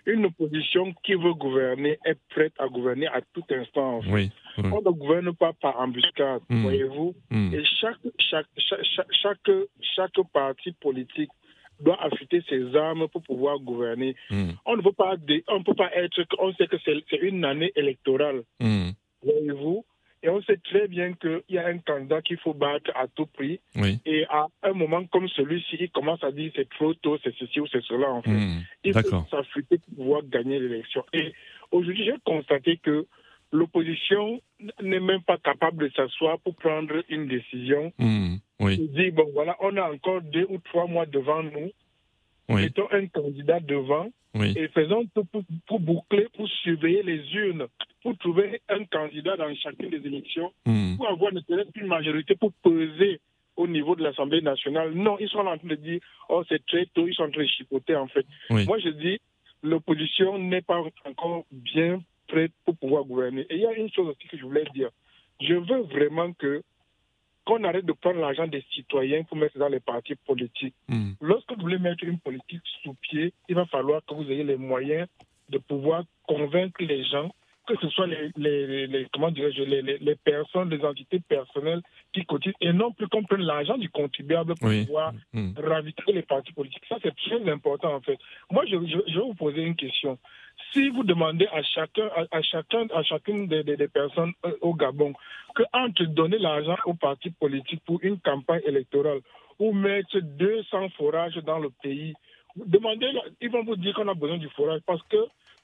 Une 0.06 0.26
opposition 0.26 0.94
qui 1.04 1.14
veut 1.14 1.34
gouverner 1.34 2.00
est 2.06 2.18
prête 2.30 2.54
à 2.58 2.68
gouverner 2.68 3.08
à 3.08 3.20
tout 3.34 3.44
instant, 3.52 3.98
en 3.98 4.02
fait. 4.02 4.30
On 4.58 4.82
ne 4.82 4.92
gouverne 4.92 5.34
pas 5.36 5.52
par 5.54 5.78
embuscade, 5.80 6.42
hmm. 6.50 6.62
voyez-vous. 6.64 7.16
Hmm. 7.30 7.54
Et 7.54 7.64
chaque, 7.82 7.98
chaque, 8.18 8.48
chaque, 8.58 9.08
chaque, 9.12 9.52
chaque 9.82 10.28
parti 10.34 10.72
politique 10.74 11.30
doit 11.82 12.02
affûter 12.02 12.42
ses 12.48 12.76
armes 12.76 13.08
pour 13.10 13.22
pouvoir 13.22 13.60
gouverner. 13.60 14.16
Hmm. 14.30 14.52
On 14.66 14.78
ne 14.78 14.82
peut 14.82 14.94
pas, 14.94 15.16
on 15.50 15.64
peut 15.64 15.74
pas 15.74 15.92
être, 15.96 16.22
on 16.40 16.54
sait 16.54 16.68
que 16.68 16.78
c'est 16.86 17.18
une 17.18 17.44
année 17.44 17.74
électorale. 17.76 18.44
Voyez-vous 19.24 19.86
et 20.24 20.30
on 20.30 20.42
sait 20.44 20.58
très 20.58 20.88
bien 20.88 21.14
qu'il 21.14 21.42
y 21.50 21.58
a 21.58 21.66
un 21.66 21.80
candidat 21.80 22.22
qu'il 22.22 22.38
faut 22.38 22.54
battre 22.54 22.92
à 22.96 23.08
tout 23.08 23.26
prix. 23.26 23.60
Et 24.06 24.26
à 24.30 24.48
un 24.64 24.74
moment 24.74 25.04
comme 25.06 25.28
celui-ci, 25.30 25.78
il 25.80 25.90
commence 25.90 26.24
à 26.24 26.32
dire 26.32 26.52
c'est 26.56 26.70
trop 26.70 26.94
tôt, 26.94 27.18
c'est 27.24 27.34
ceci 27.38 27.60
ou 27.60 27.68
c'est 27.68 27.84
cela. 27.84 28.10
En 28.12 28.22
fait. 28.22 28.30
Hmm. 28.32 28.62
Il 28.84 28.94
faut 28.94 29.26
s'affûter 29.30 29.80
pour 29.80 29.96
pouvoir 29.96 30.22
gagner 30.24 30.60
l'élection. 30.60 31.04
Et 31.14 31.34
aujourd'hui, 31.72 32.06
j'ai 32.06 32.14
constaté 32.24 32.78
que 32.78 33.08
l'opposition 33.52 34.42
n'est 34.82 35.00
même 35.00 35.22
pas 35.24 35.38
capable 35.38 35.90
de 35.90 35.94
s'asseoir 35.96 36.40
pour 36.40 36.56
prendre 36.56 37.04
une 37.10 37.28
décision. 37.28 37.92
Mmh, 37.98 38.36
oui. 38.60 38.90
Dire, 38.90 39.12
bon, 39.14 39.30
voilà, 39.34 39.58
on 39.60 39.76
a 39.78 39.92
encore 39.92 40.22
deux 40.22 40.46
ou 40.50 40.58
trois 40.60 40.88
mois 40.88 41.06
devant 41.06 41.44
nous. 41.44 41.72
Mettons 42.56 42.88
un 42.92 43.08
candidat 43.08 43.60
devant 43.60 44.08
et 44.36 44.68
faisons 44.70 45.06
tout 45.14 45.26
pour, 45.68 45.80
boucler, 45.80 46.28
pour 46.36 46.48
surveiller 46.48 47.04
les 47.04 47.22
urnes, 47.34 47.68
pour 48.02 48.18
trouver 48.18 48.62
un 48.70 48.86
candidat 48.86 49.36
dans 49.36 49.54
chacune 49.56 49.90
des 49.90 50.06
élections, 50.08 50.52
mmh. 50.66 50.96
pour 50.98 51.10
avoir 51.10 51.32
une 51.76 51.88
majorité 51.88 52.36
pour 52.36 52.52
peser 52.64 53.20
au 53.58 53.68
niveau 53.68 53.96
de 53.96 54.04
l'Assemblée 54.04 54.42
nationale. 54.42 54.94
Non, 54.94 55.18
ils 55.20 55.30
sont 55.30 55.40
en 55.40 55.58
train 55.58 55.68
de 55.68 55.76
dire, 55.76 56.00
oh, 56.30 56.44
c'est 56.48 56.66
très 56.66 56.86
tôt, 56.88 57.08
ils 57.08 57.14
sont 57.14 57.24
en 57.24 57.32
train 57.32 57.44
de 57.44 57.48
chipoter, 57.48 57.96
en 57.96 58.08
fait. 58.08 58.26
Moi, 58.50 58.80
je 58.80 58.90
dis, 58.90 59.20
l'opposition 59.62 60.38
n'est 60.38 60.62
pas 60.62 60.82
encore 61.06 61.46
bien 61.52 62.02
prête 62.28 62.54
pour 62.66 62.78
pouvoir 62.78 63.04
gouverner. 63.04 63.46
Et 63.50 63.56
il 63.56 63.62
y 63.62 63.66
a 63.66 63.74
une 63.74 63.92
chose 63.92 64.08
aussi 64.08 64.28
que 64.28 64.38
je 64.38 64.44
voulais 64.44 64.66
dire. 64.74 64.90
Je 65.42 65.54
veux 65.54 65.82
vraiment 65.82 66.32
que 66.34 66.64
qu'on 67.46 67.64
arrête 67.64 67.86
de 67.86 67.94
prendre 67.94 68.20
l'argent 68.20 68.48
des 68.48 68.64
citoyens 68.74 69.24
pour 69.24 69.38
mettre 69.38 69.58
dans 69.58 69.68
les 69.68 69.80
partis 69.80 70.16
politiques. 70.16 70.76
Hmm. 70.88 71.12
Lorsque 71.22 71.52
vous 71.52 71.62
voulez 71.62 71.80
mettre 71.80 72.04
une 72.04 72.20
politique 72.20 72.62
sous 72.84 72.94
pied, 72.96 73.34
il 73.50 73.56
va 73.56 73.66
falloir 73.66 74.02
que 74.06 74.14
vous 74.14 74.30
ayez 74.30 74.44
les 74.44 74.58
moyens 74.58 75.08
de 75.50 75.58
pouvoir 75.58 76.04
convaincre 76.28 76.82
les 76.82 77.04
gens 77.06 77.32
que 77.68 77.76
ce 77.82 77.90
soit 77.90 78.08
les, 78.08 78.32
les, 78.36 78.88
les 78.88 79.08
comment 79.14 79.30
les, 79.30 79.82
les, 79.82 80.16
personnes, 80.16 80.70
les 80.70 80.84
entités 80.84 81.20
personnelles 81.20 81.82
qui 82.14 82.26
cotisent 82.26 82.54
et 82.60 82.74
non 82.74 82.92
plus 82.92 83.08
qu'on 83.08 83.24
prenne 83.24 83.42
l'argent 83.42 83.78
du 83.78 83.90
contribuable 83.90 84.56
pour 84.56 84.70
pouvoir 84.70 85.14
mmh. 85.34 85.54
ravitailler 85.58 86.14
les 86.14 86.22
partis 86.24 86.54
politiques. 86.54 86.84
Ça, 86.90 86.98
c'est 87.02 87.16
très 87.16 87.50
important, 87.50 87.94
en 87.94 88.02
fait. 88.02 88.18
Moi, 88.52 88.66
je, 88.66 88.76
je, 89.08 89.14
vais 89.14 89.26
vous 89.26 89.36
poser 89.36 89.62
une 89.62 89.76
question. 89.76 90.18
Si 90.74 90.90
vous 90.90 91.04
demandez 91.04 91.48
à 91.48 91.62
chacun, 91.64 92.10
à, 92.32 92.42
chacun, 92.42 92.88
à 92.94 93.04
chacune 93.04 93.48
des, 93.48 93.88
personnes 93.88 94.34
euh, 94.46 94.54
au 94.62 94.74
Gabon 94.74 95.14
que 95.56 95.64
entre 95.74 96.04
donner 96.06 96.38
l'argent 96.38 96.78
aux 96.86 96.94
partis 96.94 97.32
politiques 97.32 97.84
pour 97.86 98.00
une 98.04 98.20
campagne 98.20 98.62
électorale 98.66 99.20
ou 99.60 99.74
mettre 99.74 100.20
200 100.20 100.90
forages 100.98 101.36
dans 101.44 101.60
le 101.60 101.70
pays, 101.84 102.14
demandez, 102.56 103.08
ils 103.42 103.50
vont 103.50 103.64
vous 103.64 103.76
dire 103.76 103.94
qu'on 103.94 104.08
a 104.08 104.14
besoin 104.14 104.38
du 104.38 104.50
forage 104.50 104.82
parce 104.86 105.04
que 105.04 105.18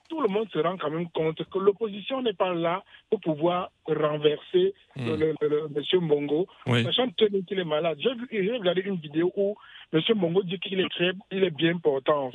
tout 0.08 0.22
le 0.22 0.28
monde 0.28 0.48
se 0.52 0.60
rend 0.60 0.78
quand 0.78 0.90
même 0.90 1.10
compte 1.10 1.44
que 1.50 1.60
l'opposition 1.60 2.22
n'est 2.22 2.34
pas 2.34 2.54
là 2.54 2.84
pour 3.10 3.20
pouvoir 3.20 3.72
renverser 3.86 4.74
hmm. 4.96 5.16
le, 5.16 5.36
M. 5.76 6.06
Mbongo, 6.06 6.48
sachant 6.66 7.10
qu'il 7.10 7.60
est 7.60 7.64
malade. 7.64 7.98
J'ai 8.00 8.52
regardé 8.52 8.82
une 8.82 8.98
vidéo 8.98 9.32
où 9.36 9.56
M. 9.94 10.02
Mbongo 10.16 10.44
dit 10.44 10.60
qu'il 10.60 10.80
est 10.80 10.90
très, 10.90 11.12
il 11.32 11.44
est 11.44 11.56
bien 11.56 11.78
portant. 11.78 12.32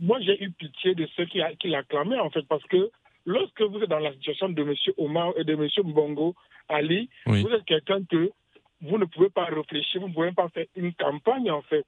Moi, 0.00 0.18
j'ai 0.20 0.42
eu 0.42 0.50
pitié 0.50 0.94
de 0.94 1.06
ceux 1.16 1.26
qui, 1.26 1.40
qui 1.58 1.68
l'acclamaient, 1.68 2.18
en 2.18 2.30
fait, 2.30 2.42
parce 2.48 2.64
que 2.64 2.90
lorsque 3.26 3.62
vous 3.62 3.80
êtes 3.80 3.90
dans 3.90 3.98
la 3.98 4.12
situation 4.12 4.48
de 4.48 4.62
M. 4.62 4.74
Omar 4.98 5.32
et 5.36 5.44
de 5.44 5.54
M. 5.54 5.68
Mbongo 5.84 6.34
Ali, 6.68 7.08
vous 7.26 7.48
êtes 7.48 7.64
quelqu'un 7.64 8.02
que 8.04 8.30
vous 8.82 8.98
ne 8.98 9.04
pouvez 9.04 9.30
pas 9.30 9.44
réfléchir, 9.44 10.00
vous 10.00 10.08
ne 10.08 10.14
pouvez 10.14 10.32
pas 10.32 10.48
faire 10.48 10.66
une 10.76 10.92
campagne, 10.94 11.50
en 11.50 11.62
fait. 11.62 11.86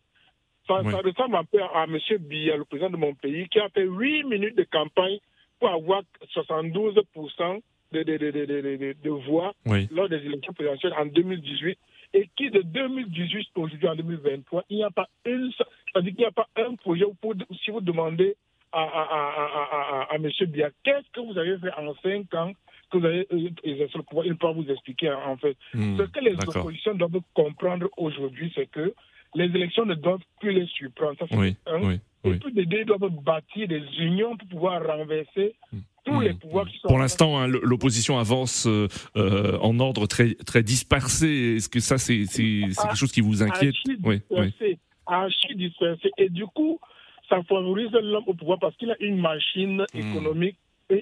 Ça, 0.66 0.77
ressemble 0.77 1.37
un 1.37 1.44
peu 1.44 1.62
à 1.62 1.85
M. 1.85 1.98
Biya, 2.20 2.57
le 2.57 2.64
président 2.64 2.90
de 2.90 2.96
mon 2.96 3.14
pays, 3.14 3.48
qui 3.48 3.61
a 3.61 3.68
fait 3.68 3.85
8 3.85 4.24
minutes 4.24 4.57
de 4.57 4.64
campagne 4.64 5.18
pour 5.61 5.68
avoir 5.68 6.03
72% 6.35 7.61
de, 7.92 8.03
de, 8.03 8.16
de, 8.16 8.94
de, 9.03 9.11
voix 9.11 9.55
lors 9.90 10.09
des 10.09 10.16
élections 10.16 10.53
présidentielles 10.53 10.94
en 10.98 11.07
2018 11.07 11.79
et 12.14 12.29
qui 12.37 12.50
de 12.50 12.62
2018 12.62 13.48
aujourd'hui 13.57 13.88
en 13.88 13.94
2023, 13.94 14.64
il 14.70 14.77
n'y 14.79 14.85
a 14.85 14.90
pas 14.90 15.09
une, 15.27 15.50
c'est-à-dire 15.53 16.12
qu'il 16.12 16.20
n'y 16.20 16.24
a 16.24 16.33
pas 16.33 16.48
un 16.57 16.74
projet 16.77 17.05
pour, 17.20 17.35
si 17.62 17.70
vous 17.70 17.81
demandez 17.81 18.37
à, 18.72 18.83
à, 18.83 20.03
à, 20.03 20.07
à, 20.11 20.14
M. 20.16 20.31
Biya, 20.48 20.70
qu'est-ce 20.83 21.11
que 21.12 21.20
vous 21.20 21.38
avez 21.38 21.59
fait 21.59 21.72
en 21.74 21.94
5 22.03 22.35
ans 22.35 22.53
que 22.90 22.98
vous 22.98 23.07
avez 23.07 23.27
exercé 23.64 23.98
le 23.98 24.03
pouvoir, 24.03 24.27
il 24.27 24.37
peut 24.37 24.53
vous 24.53 24.68
expliquer 24.70 25.11
en 25.12 25.37
fait. 25.37 25.57
Hmm, 25.74 25.96
Ce 25.98 26.03
que 26.03 26.20
les 26.20 26.35
oppositions 26.35 26.94
doivent 26.94 27.20
comprendre 27.35 27.88
aujourd'hui, 27.96 28.53
c'est 28.55 28.66
que 28.70 28.94
les 29.35 29.44
élections 29.44 29.85
ne 29.85 29.94
doivent 29.94 30.20
plus 30.40 30.53
les 30.53 30.66
surprendre. 30.66 31.16
Ça, 31.18 31.27
oui, 31.37 31.57
oui, 31.83 32.01
Et 32.25 32.64
les 32.64 32.85
doivent 32.85 33.11
bâtir 33.23 33.68
des 33.68 33.83
unions 33.99 34.37
pour 34.37 34.49
pouvoir 34.49 34.87
renverser 34.87 35.55
mm. 35.73 35.79
tous 36.05 36.20
les 36.20 36.33
mm. 36.33 36.38
pouvoirs 36.38 36.66
qui 36.66 36.79
sont. 36.79 36.88
Pour 36.88 36.99
l'instant, 36.99 37.38
hein, 37.38 37.47
l'opposition 37.49 38.18
avance 38.18 38.66
euh, 38.66 38.88
euh, 39.16 39.59
en 39.61 39.79
ordre 39.81 40.07
très, 40.07 40.35
très 40.35 40.62
dispersé. 40.62 41.57
Est-ce 41.57 41.68
que 41.68 41.81
ça, 41.81 41.99
c'est 41.99 42.25
quelque 42.27 42.97
chose 42.97 43.12
qui 43.12 43.20
vous 43.20 43.42
inquiète? 43.42 43.75
Oui, 44.03 44.20
oui. 44.31 44.79
Archi 45.07 45.55
dispersé. 45.55 46.11
Et 46.16 46.31
du 46.31 46.47
coup, 46.47 46.79
ça 47.29 47.42
favorise 47.42 47.90
l'homme 47.92 48.25
au 48.27 48.35
pouvoir 48.35 48.59
parce 48.59 48.75
qu'il 48.77 48.90
a 48.90 48.97
une 49.01 49.20
machine 49.20 49.85
mm. 49.92 49.99
économique 49.99 50.57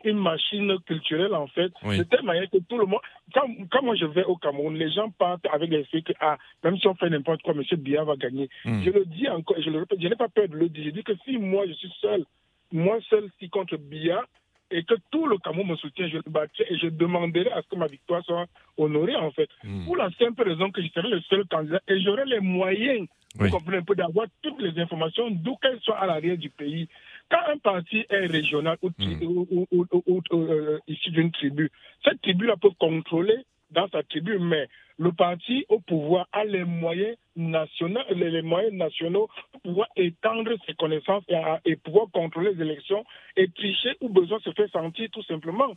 une 0.05 0.19
machine 0.19 0.79
culturelle, 0.87 1.35
en 1.35 1.47
fait, 1.49 1.73
de 1.85 2.03
telle 2.05 2.23
manière 2.23 2.49
que 2.51 2.59
tout 2.69 2.79
le 2.79 2.87
monde. 2.87 3.01
Quand, 3.35 3.83
moi 3.83 3.95
je 3.97 4.07
vais 4.07 4.25
au 4.25 4.37
Cameroun, 4.37 4.77
les 4.77 4.91
gens 4.91 5.11
partent 5.11 5.47
avec 5.53 5.71
les 5.71 5.85
faits 5.85 6.05
que, 6.05 6.13
ah, 6.21 6.39
même 6.63 6.79
si 6.79 6.87
on 6.87 6.95
fait 6.95 7.11
n'importe 7.11 7.43
quoi, 7.43 7.55
M. 7.55 7.63
Biya 7.79 8.05
va 8.05 8.17
gagner. 8.17 8.49
Hmm. 8.65 8.83
Je 8.83 8.91
le 8.91 9.05
dis 9.07 9.29
encore, 9.29 9.57
je 9.61 9.71
le 9.71 9.81
répète, 9.81 10.01
je 10.01 10.09
n'ai 10.09 10.17
pas 10.17 10.29
peur 10.29 10.49
de 10.49 10.57
le 10.57 10.69
dire. 10.69 10.85
Je 10.85 10.91
dis 10.91 11.03
que 11.03 11.13
si 11.25 11.39
moi 11.39 11.67
je 11.67 11.73
suis 11.73 11.93
seul, 12.01 12.25
moi 12.71 12.99
seul, 13.09 13.29
si 13.39 13.49
contre 13.49 13.77
Biya, 13.77 14.25
et 14.71 14.85
que 14.85 14.95
tout 15.11 15.27
le 15.27 15.37
Cameroun 15.39 15.69
me 15.69 15.77
soutient, 15.77 16.09
je 16.09 16.17
le 16.17 16.31
battrai 16.31 16.65
et 16.71 16.79
je 16.79 16.87
demanderai 16.87 17.51
à 17.51 17.61
ce 17.63 17.69
que 17.69 17.77
ma 17.77 17.87
victoire 17.87 18.25
soit 18.25 18.47
honorée, 18.79 19.17
en 19.17 19.31
fait. 19.31 19.49
Hmm. 19.65 19.85
Pour 19.85 19.97
la 19.97 20.11
simple 20.13 20.49
raison 20.49 20.71
que 20.71 20.83
je 20.83 20.89
serai 20.89 21.09
le 21.09 21.21
seul 21.23 21.45
candidat 21.47 21.81
et 21.89 22.01
j'aurai 22.01 22.25
les 22.25 22.41
moyens, 22.41 23.07
vous 23.35 23.49
comprenez 23.49 23.79
un 23.79 23.83
peu, 23.83 23.95
d'avoir 23.95 24.27
toutes 24.43 24.61
les 24.61 24.79
informations, 24.81 25.31
d'où 25.31 25.57
qu'elles 25.57 25.81
soient 25.81 25.99
à 25.99 26.07
l'arrière 26.07 26.37
du 26.37 26.51
pays. 26.51 26.89
Quand 27.33 27.51
un 27.51 27.57
parti 27.57 28.05
est 28.11 28.27
régional 28.27 28.77
ou, 28.83 28.91
hmm. 28.99 29.87
euh, 30.33 30.79
issu 30.87 31.11
d'une 31.13 31.33
tribu, 31.33 31.71
cette 32.05 32.21
tribu-là 32.21 32.57
peut 32.61 32.73
contrôler 32.79 33.39
dans 33.71 33.89
sa 33.89 34.03
tribu, 34.03 34.39
mais 34.39 34.69
le 34.99 35.13
parti 35.13 35.65
au 35.71 35.81
pouvoir 35.81 36.29
a 36.33 36.45
les 36.45 36.65
moyens 36.65 37.17
nationaux, 37.35 38.03
les, 38.15 38.43
moyens 38.43 38.75
nationaux 38.75 39.31
pour 39.51 39.61
pouvoir 39.63 39.89
étendre 39.97 40.53
ses 40.67 40.75
connaissances 40.75 41.25
et, 41.29 41.41
et, 41.65 41.77
pouvoir 41.77 42.09
contrôler 42.13 42.53
les 42.53 42.61
élections 42.61 43.03
et 43.39 43.49
tricher 43.49 43.97
où 44.03 44.11
besoin 44.11 44.39
se 44.41 44.51
fait 44.53 44.69
sentir 44.69 45.09
tout 45.11 45.23
simplement. 45.23 45.73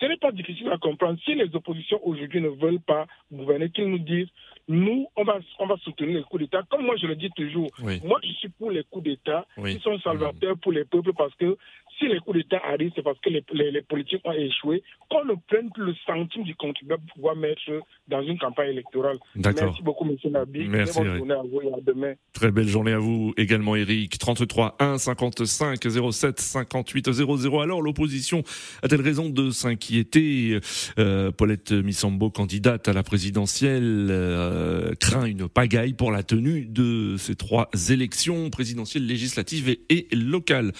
Ce 0.00 0.04
n'est 0.04 0.18
pas 0.18 0.30
difficile 0.30 0.70
à 0.70 0.76
comprendre. 0.76 1.18
Si 1.24 1.34
les 1.34 1.56
oppositions 1.56 2.06
aujourd'hui 2.06 2.42
ne 2.42 2.50
veulent 2.50 2.80
pas 2.80 3.06
gouverner, 3.32 3.70
qu'ils 3.70 3.88
nous 3.88 3.98
disent, 3.98 4.28
nous, 4.68 5.06
on 5.16 5.24
va, 5.24 5.38
on 5.58 5.66
va 5.66 5.76
soutenir 5.78 6.18
les 6.18 6.24
coups 6.24 6.42
d'État. 6.42 6.62
Comme 6.70 6.84
moi, 6.84 6.96
je 7.00 7.06
le 7.06 7.16
dis 7.16 7.30
toujours, 7.30 7.68
moi, 8.04 8.20
je 8.22 8.32
suis 8.32 8.48
pour 8.50 8.70
les 8.70 8.84
coups 8.84 9.04
d'État 9.04 9.46
qui 9.56 9.80
sont 9.80 9.98
salvateurs 10.00 10.56
pour 10.58 10.72
les 10.72 10.84
peuples 10.84 11.12
parce 11.14 11.34
que 11.36 11.56
si 11.98 12.06
les 12.06 12.20
coups 12.20 12.36
d'État 12.36 12.60
arrivent, 12.64 12.92
c'est 12.94 13.02
parce 13.02 13.18
que 13.20 13.30
les, 13.30 13.42
les, 13.52 13.82
politiques 13.82 14.20
ont 14.24 14.32
échoué. 14.32 14.82
Qu'on 15.10 15.24
ne 15.24 15.34
prenne 15.48 15.70
plus 15.72 15.86
le 15.86 15.94
centime 16.06 16.44
du 16.44 16.54
contribuable 16.54 17.02
pour 17.06 17.14
pouvoir 17.14 17.36
mettre 17.36 17.60
dans 18.06 18.22
une 18.22 18.38
campagne 18.38 18.70
électorale. 18.70 19.18
Merci 19.34 19.82
beaucoup, 19.82 20.08
M. 20.08 20.16
Nabi. 20.30 20.68
Merci. 20.68 20.98
Bonne 21.00 21.16
journée 21.16 21.34
à 21.34 21.42
vous 21.42 21.60
et 21.62 21.72
à 21.72 21.80
demain. 21.82 22.14
Très 22.32 22.50
belle 22.52 22.68
journée 22.68 22.92
à 22.92 22.98
vous 22.98 23.34
également, 23.36 23.74
Eric. 23.74 24.18
33 24.18 24.76
1 24.78 24.98
55 24.98 25.80
07 26.12 26.40
58 26.40 27.12
00. 27.12 27.60
Alors, 27.60 27.82
l'opposition 27.82 28.42
a-t-elle 28.82 29.00
raison 29.00 29.28
de 29.28 29.50
s'inquiéter? 29.50 30.60
Euh, 30.98 31.32
Paulette 31.32 31.72
Missambo, 31.72 32.30
candidate 32.30 32.86
à 32.88 32.92
la 32.92 33.02
présidentielle, 33.02 34.08
euh, 34.10 34.57
craint 35.00 35.24
une 35.24 35.48
pagaille 35.48 35.94
pour 35.94 36.10
la 36.10 36.22
tenue 36.22 36.66
de 36.66 37.16
ces 37.16 37.34
trois 37.34 37.68
élections 37.90 38.50
présidentielles, 38.50 39.06
législatives 39.06 39.68
et, 39.68 39.80
et 39.90 40.08
locales. 40.14 40.72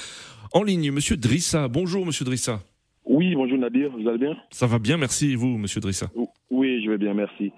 En 0.52 0.62
ligne, 0.62 0.90
Monsieur 0.90 1.16
Drissa. 1.16 1.68
Bonjour, 1.68 2.06
Monsieur 2.06 2.24
Drissa. 2.24 2.60
Oui, 3.04 3.34
bonjour 3.34 3.58
Nadir, 3.58 3.90
vous 3.90 4.06
allez 4.08 4.18
bien? 4.18 4.36
Ça 4.50 4.66
va 4.66 4.78
bien, 4.78 4.96
merci. 4.96 5.32
Et 5.32 5.36
vous, 5.36 5.58
Monsieur 5.58 5.80
Drissa? 5.80 6.10
Oui, 6.50 6.82
je 6.84 6.90
vais 6.90 6.98
bien, 6.98 7.14
merci. 7.14 7.52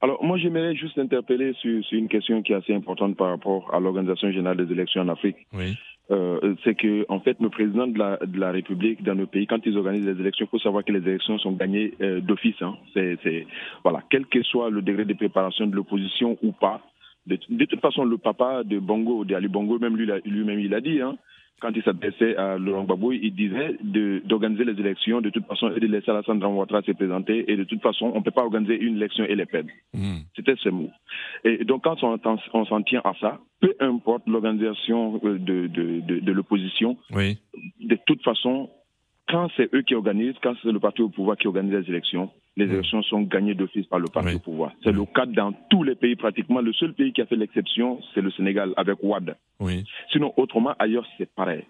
Alors, 0.00 0.22
moi, 0.24 0.36
j'aimerais 0.38 0.74
juste 0.74 0.98
interpeller 0.98 1.54
sur, 1.60 1.82
une 1.92 2.08
question 2.08 2.42
qui 2.42 2.52
est 2.52 2.56
assez 2.56 2.74
importante 2.74 3.16
par 3.16 3.28
rapport 3.28 3.72
à 3.72 3.78
l'organisation 3.78 4.32
générale 4.32 4.64
des 4.64 4.72
élections 4.72 5.02
en 5.02 5.08
Afrique. 5.08 5.36
Oui. 5.52 5.76
Euh, 6.12 6.54
c'est 6.62 6.74
que, 6.74 7.06
en 7.08 7.20
fait, 7.20 7.38
le 7.40 7.48
président 7.48 7.86
de 7.86 7.98
la, 7.98 8.18
de 8.18 8.38
la, 8.38 8.50
République 8.50 9.02
dans 9.02 9.14
nos 9.14 9.26
pays, 9.26 9.46
quand 9.46 9.64
ils 9.64 9.78
organisent 9.78 10.04
les 10.04 10.20
élections, 10.20 10.46
il 10.46 10.50
faut 10.50 10.58
savoir 10.58 10.84
que 10.84 10.92
les 10.92 11.08
élections 11.08 11.38
sont 11.38 11.52
gagnées 11.52 11.94
euh, 12.02 12.20
d'office. 12.20 12.60
Hein. 12.60 12.76
C'est, 12.92 13.46
voilà, 13.82 14.02
quel 14.10 14.26
que 14.26 14.42
soit 14.42 14.68
le 14.68 14.82
degré 14.82 15.06
de 15.06 15.14
préparation 15.14 15.66
de 15.66 15.74
l'opposition 15.74 16.36
ou 16.42 16.52
pas. 16.52 16.82
De, 17.26 17.36
toute 17.36 17.80
façon, 17.80 18.04
le 18.04 18.18
papa 18.18 18.62
de 18.64 18.78
Bongo, 18.78 19.24
de 19.24 19.48
Bongo, 19.48 19.78
même 19.78 19.96
lui, 19.96 20.10
lui-même, 20.26 20.58
il 20.58 20.74
a 20.74 20.80
dit, 20.80 21.00
hein, 21.00 21.16
quand 21.60 21.70
il 21.74 21.82
s'adressait 21.84 22.36
à 22.36 22.58
Laurent 22.58 22.84
Gbagbo, 22.84 23.12
il 23.12 23.34
disait 23.34 23.76
d'organiser 24.24 24.64
les 24.64 24.78
élections 24.80 25.20
de 25.20 25.30
toute 25.30 25.46
façon 25.46 25.72
et 25.74 25.80
de 25.80 25.86
laisser 25.86 26.10
Alassane 26.10 26.42
Ouattara 26.42 26.82
se 26.82 26.92
présenter 26.92 27.50
et 27.50 27.56
de 27.56 27.64
toute 27.64 27.80
façon, 27.80 28.10
on 28.14 28.18
ne 28.18 28.24
peut 28.24 28.32
pas 28.32 28.42
organiser 28.42 28.76
une 28.76 28.96
élection 28.96 29.24
et 29.24 29.36
les 29.36 29.46
perdre. 29.46 29.70
Hmm. 29.94 30.22
C'était 30.34 30.56
ce 30.56 30.68
mot. 30.70 30.90
Et 31.44 31.64
donc, 31.64 31.84
quand 31.84 32.02
on, 32.02 32.64
s'en 32.64 32.82
tient 32.82 33.02
à 33.04 33.12
ça, 33.20 33.38
peu 33.60 33.74
importe 33.78 34.26
l'organisation 34.26 35.20
euh, 35.24 35.38
de, 35.38 35.68
de, 35.68 36.20
de, 36.20 36.32
l'opposition, 36.32 36.96
oui. 37.12 37.38
de 37.80 37.96
toute 38.06 38.22
façon, 38.22 38.68
quand 39.28 39.48
c'est 39.56 39.72
eux 39.72 39.82
qui 39.82 39.94
organisent, 39.94 40.36
quand 40.42 40.54
c'est 40.62 40.72
le 40.72 40.80
parti 40.80 41.02
au 41.02 41.10
pouvoir 41.10 41.36
qui 41.36 41.46
organise 41.46 41.72
les 41.72 41.88
élections, 41.88 42.30
les 42.56 42.66
élections 42.66 43.02
sont 43.02 43.22
gagnées 43.22 43.54
d'office 43.54 43.86
par 43.86 43.98
le 43.98 44.08
parti 44.08 44.34
au 44.34 44.38
pouvoir. 44.38 44.72
C'est 44.84 44.92
le 44.92 45.04
cas 45.06 45.26
dans 45.26 45.52
tous 45.70 45.82
les 45.82 45.94
pays 45.94 46.16
pratiquement. 46.16 46.60
Le 46.60 46.72
seul 46.72 46.92
pays 46.92 47.12
qui 47.12 47.22
a 47.22 47.26
fait 47.26 47.36
l'exception, 47.36 48.00
c'est 48.14 48.20
le 48.20 48.30
Sénégal 48.30 48.72
avec 48.76 49.02
Ouad. 49.02 49.36
Oui. 49.60 49.84
Sinon, 50.10 50.32
autrement, 50.36 50.74
ailleurs, 50.78 51.06
c'est 51.16 51.32
pareil. 51.34 51.64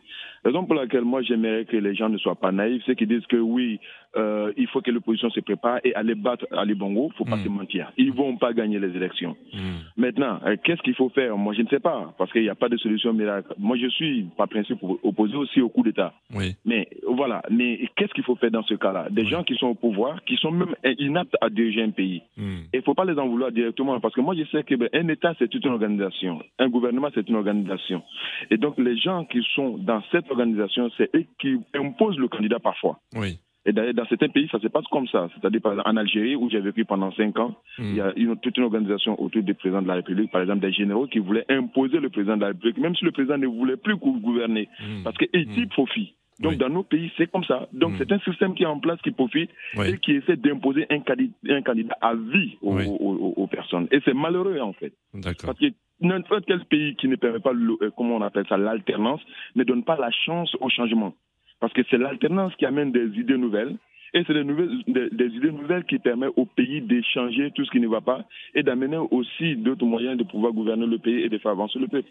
Raison 0.44 0.64
pour 0.64 0.74
laquelle 0.74 1.02
moi 1.02 1.22
j'aimerais 1.22 1.66
que 1.66 1.76
les 1.76 1.94
gens 1.94 2.08
ne 2.08 2.18
soient 2.18 2.34
pas 2.34 2.50
naïfs, 2.50 2.82
c'est 2.84 2.96
qu'ils 2.96 3.06
disent 3.06 3.26
que 3.26 3.36
oui, 3.36 3.78
euh, 4.16 4.52
il 4.56 4.66
faut 4.66 4.80
que 4.80 4.90
l'opposition 4.90 5.30
se 5.30 5.38
prépare 5.38 5.78
et 5.84 5.94
aller 5.94 6.16
battre 6.16 6.46
Ali 6.50 6.74
Bongo, 6.74 7.12
faut 7.16 7.24
pas 7.24 7.36
mm. 7.36 7.44
se 7.44 7.48
mentir. 7.48 7.92
Ils 7.96 8.12
vont 8.12 8.36
pas 8.36 8.52
gagner 8.52 8.80
les 8.80 8.88
élections. 8.96 9.36
Mm. 9.52 9.58
Maintenant, 9.96 10.40
euh, 10.44 10.56
qu'est-ce 10.64 10.82
qu'il 10.82 10.94
faut 10.96 11.10
faire? 11.10 11.36
Moi, 11.36 11.54
je 11.54 11.62
ne 11.62 11.68
sais 11.68 11.78
pas, 11.78 12.12
parce 12.18 12.32
qu'il 12.32 12.42
n'y 12.42 12.48
a 12.48 12.56
pas 12.56 12.68
de 12.68 12.76
solution 12.76 13.12
miracle. 13.12 13.54
Moi, 13.56 13.76
je 13.76 13.86
suis, 13.88 14.26
par 14.36 14.48
principe, 14.48 14.78
opposé 14.82 15.36
aussi 15.36 15.60
au 15.60 15.68
coup 15.68 15.84
d'État. 15.84 16.12
Oui. 16.34 16.56
Mais 16.64 16.88
voilà, 17.06 17.42
mais 17.48 17.88
qu'est-ce 17.94 18.12
qu'il 18.12 18.24
faut 18.24 18.36
faire 18.36 18.50
dans 18.50 18.64
ce 18.64 18.74
cas-là? 18.74 19.08
Des 19.10 19.26
gens 19.26 19.44
qui 19.44 19.54
sont 19.54 19.68
au 19.68 19.74
pouvoir, 19.74 20.24
qui 20.24 20.36
sont 20.36 20.50
même 20.50 20.71
inaptes 20.98 21.36
à 21.40 21.50
diriger 21.50 21.82
un 21.82 21.90
pays. 21.90 22.22
Mm. 22.36 22.56
Et 22.72 22.78
il 22.78 22.82
faut 22.82 22.94
pas 22.94 23.04
les 23.04 23.18
en 23.18 23.28
vouloir 23.28 23.52
directement, 23.52 23.98
parce 24.00 24.14
que 24.14 24.20
moi, 24.20 24.34
je 24.34 24.44
sais 24.50 24.62
qu'un 24.64 24.76
ben, 24.76 25.10
État, 25.10 25.34
c'est 25.38 25.48
toute 25.48 25.64
une 25.64 25.72
organisation. 25.72 26.40
Un 26.58 26.68
gouvernement, 26.68 27.08
c'est 27.14 27.28
une 27.28 27.36
organisation. 27.36 28.02
Et 28.50 28.56
donc, 28.56 28.78
les 28.78 28.96
gens 28.96 29.24
qui 29.24 29.42
sont 29.54 29.78
dans 29.78 30.02
cette 30.10 30.30
organisation, 30.30 30.90
c'est 30.96 31.10
eux 31.14 31.24
qui 31.40 31.58
imposent 31.74 32.18
le 32.18 32.28
candidat 32.28 32.58
parfois. 32.58 32.98
Oui. 33.14 33.38
Et 33.64 33.72
d'ailleurs, 33.72 33.94
dans 33.94 34.06
certains 34.06 34.28
pays, 34.28 34.48
ça 34.50 34.58
se 34.58 34.66
passe 34.66 34.86
comme 34.90 35.06
ça. 35.06 35.28
C'est-à-dire, 35.34 35.60
par 35.60 35.72
exemple, 35.72 35.88
en 35.88 35.96
Algérie, 35.96 36.34
où 36.34 36.50
j'ai 36.50 36.60
vécu 36.60 36.84
pendant 36.84 37.12
cinq 37.12 37.38
ans, 37.38 37.54
hmm. 37.78 37.82
il 37.84 37.94
y 37.94 38.00
a 38.00 38.12
une, 38.16 38.36
toute 38.36 38.56
une 38.56 38.64
organisation 38.64 39.20
autour 39.22 39.42
du 39.42 39.54
président 39.54 39.82
de 39.82 39.88
la 39.88 39.94
République, 39.94 40.32
par 40.32 40.40
exemple 40.40 40.60
des 40.60 40.72
généraux 40.72 41.06
qui 41.06 41.20
voulaient 41.20 41.44
imposer 41.48 42.00
le 42.00 42.10
président 42.10 42.36
de 42.36 42.40
la 42.40 42.48
République, 42.48 42.78
même 42.78 42.96
si 42.96 43.04
le 43.04 43.12
président 43.12 43.38
ne 43.38 43.46
voulait 43.46 43.76
plus 43.76 43.96
gouverner, 43.96 44.68
hmm. 44.80 45.04
parce 45.04 45.16
qu'il 45.16 45.28
mmh. 45.32 45.68
profit. 45.68 46.14
Donc, 46.42 46.56
dans 46.56 46.68
nos 46.68 46.82
pays, 46.82 47.10
c'est 47.16 47.30
comme 47.30 47.44
ça. 47.44 47.68
Donc, 47.72 47.92
hmm. 47.92 47.96
c'est 47.98 48.12
un 48.12 48.18
système 48.20 48.54
qui 48.54 48.64
est 48.64 48.66
en 48.66 48.80
place, 48.80 49.00
qui 49.02 49.12
profite 49.12 49.50
et 49.84 49.98
qui 49.98 50.12
essaie 50.12 50.36
d'imposer 50.36 50.86
un, 50.90 50.96
un, 50.96 51.62
candidat 51.62 51.96
à 52.00 52.14
vie 52.14 52.58
aux, 52.60 53.46
personnes. 53.46 53.86
Et 53.90 54.00
c'est 54.04 54.14
malheureux, 54.14 54.60
en 54.60 54.72
fait. 54.72 54.92
Parce 55.22 55.58
que 55.58 55.66
n'importe 56.00 56.44
quel 56.46 56.64
pays 56.64 56.96
qui 56.96 57.08
ne 57.08 57.16
permet 57.16 57.40
pas, 57.40 57.52
euh, 57.52 57.90
comment 57.96 58.16
on 58.16 58.22
appelle 58.22 58.46
ça, 58.48 58.56
l'alternance, 58.56 59.20
ne 59.54 59.64
donne 59.64 59.84
pas 59.84 59.96
la 59.96 60.10
chance 60.10 60.54
au 60.60 60.68
changement. 60.68 61.14
Parce 61.60 61.72
que 61.72 61.82
c'est 61.90 61.98
l'alternance 61.98 62.54
qui 62.56 62.66
amène 62.66 62.92
des 62.92 63.06
idées 63.18 63.38
nouvelles. 63.38 63.76
Et 64.14 64.24
c'est 64.26 64.34
des, 64.34 64.44
des, 64.44 65.36
idées 65.36 65.52
nouvelles 65.52 65.84
qui 65.84 65.98
permettent 65.98 66.34
au 66.36 66.44
pays 66.44 66.82
d'échanger 66.82 67.50
tout 67.54 67.64
ce 67.64 67.70
qui 67.70 67.80
ne 67.80 67.88
va 67.88 68.02
pas 68.02 68.26
et 68.54 68.62
d'amener 68.62 68.98
aussi 69.10 69.56
d'autres 69.56 69.86
moyens 69.86 70.18
de 70.18 70.24
pouvoir 70.24 70.52
gouverner 70.52 70.86
le 70.86 70.98
pays 70.98 71.22
et 71.22 71.30
de 71.30 71.38
faire 71.38 71.52
avancer 71.52 71.78
le 71.78 71.88
peuple. 71.88 72.10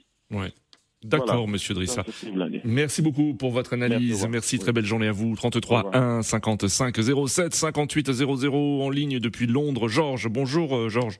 D'accord, 1.03 1.47
monsieur 1.47 1.73
Drissa. 1.73 2.03
Merci 2.63 3.01
beaucoup 3.01 3.33
pour 3.33 3.51
votre 3.51 3.73
analyse. 3.73 4.27
Merci, 4.29 4.59
très 4.59 4.71
belle 4.71 4.85
journée 4.85 5.07
à 5.07 5.11
vous. 5.11 5.35
33 5.35 5.95
1 5.95 6.21
55 6.21 6.95
07 7.27 7.53
58 7.53 8.11
00 8.11 8.81
en 8.81 8.89
ligne 8.89 9.19
depuis 9.19 9.47
Londres. 9.47 9.87
Georges, 9.87 10.27
bonjour 10.29 10.75
euh, 10.75 10.89
Georges. 10.89 11.19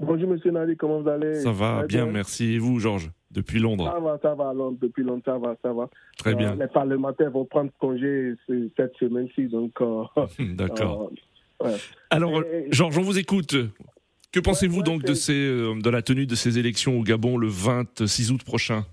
Bonjour 0.00 0.28
Monsieur 0.28 0.52
Nali, 0.52 0.76
comment 0.76 1.00
vous 1.00 1.08
allez? 1.08 1.34
Ça 1.34 1.50
va 1.50 1.84
bien, 1.84 2.06
merci. 2.06 2.54
Et 2.54 2.58
vous, 2.58 2.78
Georges, 2.78 3.10
depuis 3.32 3.58
Londres? 3.58 3.90
Ça 3.92 4.00
va, 4.00 4.18
ça 4.22 4.34
va, 4.34 4.52
Londres, 4.52 4.78
depuis 4.80 5.02
Londres, 5.02 5.22
ça 5.24 5.38
va, 5.38 5.56
ça 5.60 5.72
va. 5.72 5.90
Très 6.18 6.34
bien. 6.34 6.52
Euh, 6.52 6.56
les 6.56 6.68
parlementaires 6.68 7.30
vont 7.32 7.44
prendre 7.44 7.70
congé 7.78 8.34
cette 8.76 8.94
semaine-ci, 9.00 9.46
donc. 9.46 9.72
Euh, 9.80 10.04
D'accord. 10.54 11.10
Euh, 11.64 11.76
Alors, 12.10 12.42
Georges, 12.70 12.98
on 12.98 13.02
vous 13.02 13.18
écoute. 13.18 13.56
Que 14.38 14.42
pensez-vous 14.44 14.84
donc 14.84 15.02
de, 15.02 15.14
ces, 15.14 15.32
de 15.34 15.90
la 15.90 16.00
tenue 16.00 16.24
de 16.24 16.36
ces 16.36 16.60
élections 16.60 16.96
au 16.96 17.02
Gabon 17.02 17.38
le 17.38 17.48
26 17.48 18.30
août 18.30 18.44
prochain? 18.44 18.84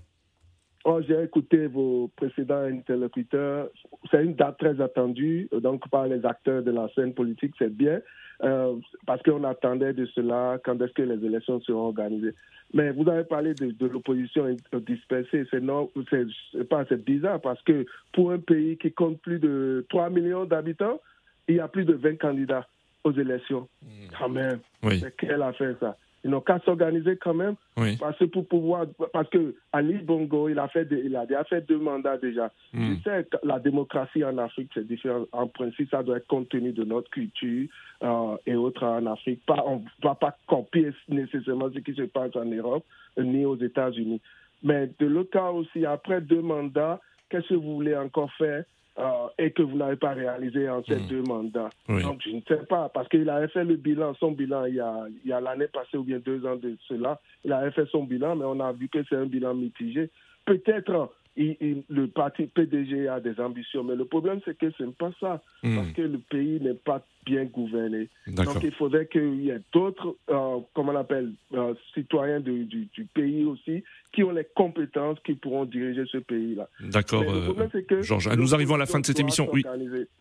Oh, 0.84 0.98
j'ai 1.06 1.22
écouté 1.22 1.68
vos 1.68 2.10
précédents 2.16 2.64
interlocuteurs. 2.64 3.68
C'est 4.10 4.24
une 4.24 4.34
date 4.34 4.58
très 4.58 4.80
attendue, 4.80 5.48
donc 5.62 5.88
par 5.88 6.08
les 6.08 6.26
acteurs 6.26 6.64
de 6.64 6.72
la 6.72 6.88
scène 6.96 7.14
politique, 7.14 7.54
c'est 7.60 7.72
bien, 7.72 8.00
euh, 8.42 8.74
parce 9.06 9.22
qu'on 9.22 9.44
attendait 9.44 9.92
de 9.92 10.06
cela. 10.16 10.58
Quand 10.64 10.82
est-ce 10.82 10.94
que 10.94 11.02
les 11.02 11.24
élections 11.24 11.60
seront 11.60 11.90
organisées? 11.90 12.34
Mais 12.74 12.90
vous 12.90 13.08
avez 13.08 13.22
parlé 13.22 13.54
de, 13.54 13.86
l'opposition 13.86 14.48
dispersée, 14.84 15.46
c'est 15.52 15.62
non, 15.62 15.92
c'est 16.10 16.68
pas 16.68 16.84
c'est 16.88 17.04
bizarre 17.04 17.40
parce 17.40 17.62
que 17.62 17.86
pour 18.12 18.32
un 18.32 18.40
pays 18.40 18.78
qui 18.78 18.90
compte 18.90 19.20
plus 19.20 19.38
de 19.38 19.86
3 19.90 20.10
millions 20.10 20.44
d'habitants, 20.44 21.00
il 21.46 21.54
y 21.54 21.60
a 21.60 21.68
plus 21.68 21.84
de 21.84 21.92
20 21.92 22.16
candidats 22.16 22.66
aux 23.06 23.12
élections. 23.12 23.68
Hmm. 23.82 24.08
Quand 24.18 24.28
même. 24.28 24.58
Oui. 24.82 25.00
C'est 25.00 25.16
quelle 25.16 25.42
affaire 25.42 25.74
ça? 25.80 25.96
Ils 26.24 26.30
n'ont 26.30 26.40
qu'à 26.40 26.58
s'organiser 26.64 27.16
quand 27.16 27.34
même. 27.34 27.54
Parce 28.00 28.18
que 28.18 28.24
pour 28.24 28.48
pouvoir, 28.48 28.86
parce 29.12 29.28
que 29.30 29.54
Ali 29.72 29.98
Bongo, 29.98 30.48
il 30.48 30.58
a 30.58 30.66
fait, 30.66 30.88
il 30.90 31.14
a 31.14 31.24
déjà 31.24 31.44
fait 31.44 31.60
deux 31.68 31.78
mandats 31.78 32.16
déjà. 32.16 32.50
Hmm. 32.72 32.96
Tu 32.96 33.02
sais, 33.02 33.28
la 33.44 33.60
démocratie 33.60 34.24
en 34.24 34.36
Afrique, 34.38 34.70
c'est 34.74 34.86
différent. 34.86 35.26
En 35.30 35.46
principe, 35.46 35.88
ça 35.90 36.02
doit 36.02 36.16
être 36.16 36.26
compte 36.26 36.48
tenu 36.48 36.72
de 36.72 36.82
notre 36.82 37.10
culture 37.10 37.68
euh, 38.02 38.36
et 38.44 38.56
autres 38.56 38.84
en 38.84 39.06
Afrique. 39.06 39.40
Pas, 39.46 39.62
on 39.66 39.76
ne 39.76 39.84
va 40.02 40.16
pas 40.16 40.36
copier 40.48 40.90
nécessairement 41.08 41.70
ce 41.72 41.78
qui 41.78 41.94
se 41.94 42.02
passe 42.02 42.34
en 42.34 42.46
Europe 42.46 42.84
ni 43.16 43.44
aux 43.44 43.56
États-Unis. 43.56 44.20
Mais 44.64 44.90
de 44.98 45.06
l'autre 45.06 45.30
cas 45.30 45.50
aussi, 45.50 45.86
après 45.86 46.20
deux 46.20 46.42
mandats, 46.42 47.00
qu'est-ce 47.28 47.48
que 47.50 47.54
vous 47.54 47.76
voulez 47.76 47.94
encore 47.94 48.32
faire? 48.32 48.64
Euh, 48.98 49.28
et 49.38 49.50
que 49.50 49.62
vous 49.62 49.76
n'avez 49.76 49.96
pas 49.96 50.12
réalisé 50.12 50.68
en 50.68 50.82
ces 50.84 50.96
hmm. 50.96 51.06
deux 51.08 51.22
mandats. 51.22 51.70
Donc, 51.88 52.22
je 52.24 52.30
ne 52.30 52.40
sais 52.48 52.64
pas, 52.66 52.88
parce 52.88 53.08
qu'il 53.08 53.28
avait 53.28 53.48
fait 53.48 53.64
le 53.64 53.76
bilan, 53.76 54.14
son 54.14 54.32
bilan, 54.32 54.64
il 54.64 54.76
y 54.76 54.80
a, 54.80 55.04
il 55.24 55.28
y 55.28 55.32
a 55.32 55.40
l'année 55.40 55.68
passée 55.68 55.96
ou 55.96 56.02
bien 56.02 56.18
deux 56.18 56.46
ans 56.46 56.56
de 56.56 56.76
cela, 56.88 57.20
il 57.44 57.52
avait 57.52 57.72
fait 57.72 57.86
son 57.90 58.04
bilan, 58.04 58.36
mais 58.36 58.44
on 58.46 58.60
a 58.60 58.72
vu 58.72 58.88
que 58.88 59.04
c'est 59.08 59.16
un 59.16 59.26
bilan 59.26 59.54
mitigé. 59.54 60.10
Peut-être 60.44 61.10
le 61.36 62.06
parti 62.06 62.46
PDG 62.46 63.08
a 63.08 63.20
des 63.20 63.38
ambitions, 63.40 63.84
mais 63.84 63.94
le 63.94 64.04
problème, 64.04 64.40
c'est 64.44 64.56
que 64.56 64.70
ce 64.72 64.84
n'est 64.84 64.92
pas 64.92 65.10
ça, 65.20 65.42
hmm. 65.62 65.76
parce 65.76 65.90
que 65.92 66.02
le 66.02 66.18
pays 66.18 66.60
n'est 66.60 66.74
pas 66.74 67.04
bien 67.24 67.44
gouverné. 67.44 68.08
Donc, 68.28 68.62
il 68.62 68.72
faudrait 68.72 69.06
qu'il 69.06 69.42
y 69.42 69.50
ait 69.50 69.60
d'autres, 69.72 70.16
euh, 70.30 70.58
comment 70.74 70.92
on 70.92 70.96
appelle, 70.96 71.32
euh, 71.54 71.74
citoyens 71.92 72.40
du, 72.40 72.64
du, 72.64 73.04
pays 73.12 73.44
aussi, 73.44 73.82
qui 74.12 74.22
ont 74.22 74.30
les 74.30 74.46
compétences, 74.54 75.18
qui 75.24 75.34
pourront 75.34 75.64
diriger 75.64 76.04
ce 76.10 76.18
pays-là. 76.18 76.68
D'accord. 76.80 77.24
Euh, 77.28 78.02
Georges, 78.02 78.30
nous 78.36 78.54
arrivons 78.54 78.76
à 78.76 78.78
la 78.78 78.86
fin 78.86 79.00
de 79.00 79.06
cette 79.06 79.20
émission. 79.20 79.48
Oui. 79.52 79.64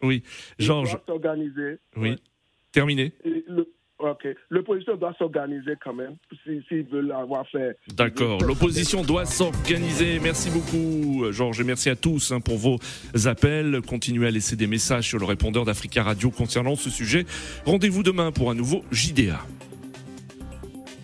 Oui. 0.01 0.23
Georges. 0.59 0.97
Oui. 1.95 2.15
Terminé. 2.71 3.13
Ok. 4.05 4.27
L'opposition 4.49 4.95
doit 4.95 5.15
s'organiser 5.17 5.73
quand 5.83 5.93
même, 5.93 6.15
s'ils 6.45 6.85
veulent 6.85 7.11
avoir 7.11 7.47
fait. 7.49 7.75
D'accord. 7.95 8.39
L'opposition 8.43 9.01
doit 9.01 9.25
s'organiser. 9.25 10.19
Merci 10.19 10.51
beaucoup, 10.51 11.31
Georges, 11.31 11.59
et 11.59 11.63
merci 11.63 11.89
à 11.89 11.95
tous 11.95 12.31
hein, 12.31 12.39
pour 12.39 12.57
vos 12.57 12.77
appels. 13.25 13.81
Continuez 13.87 14.27
à 14.27 14.31
laisser 14.31 14.55
des 14.55 14.67
messages 14.67 15.07
sur 15.07 15.17
le 15.17 15.25
répondeur 15.25 15.65
d'Africa 15.65 16.03
Radio 16.03 16.29
concernant 16.29 16.75
ce 16.75 16.91
sujet. 16.91 17.25
Rendez-vous 17.65 18.03
demain 18.03 18.31
pour 18.31 18.51
un 18.51 18.55
nouveau 18.55 18.83
JDA. 18.91 19.39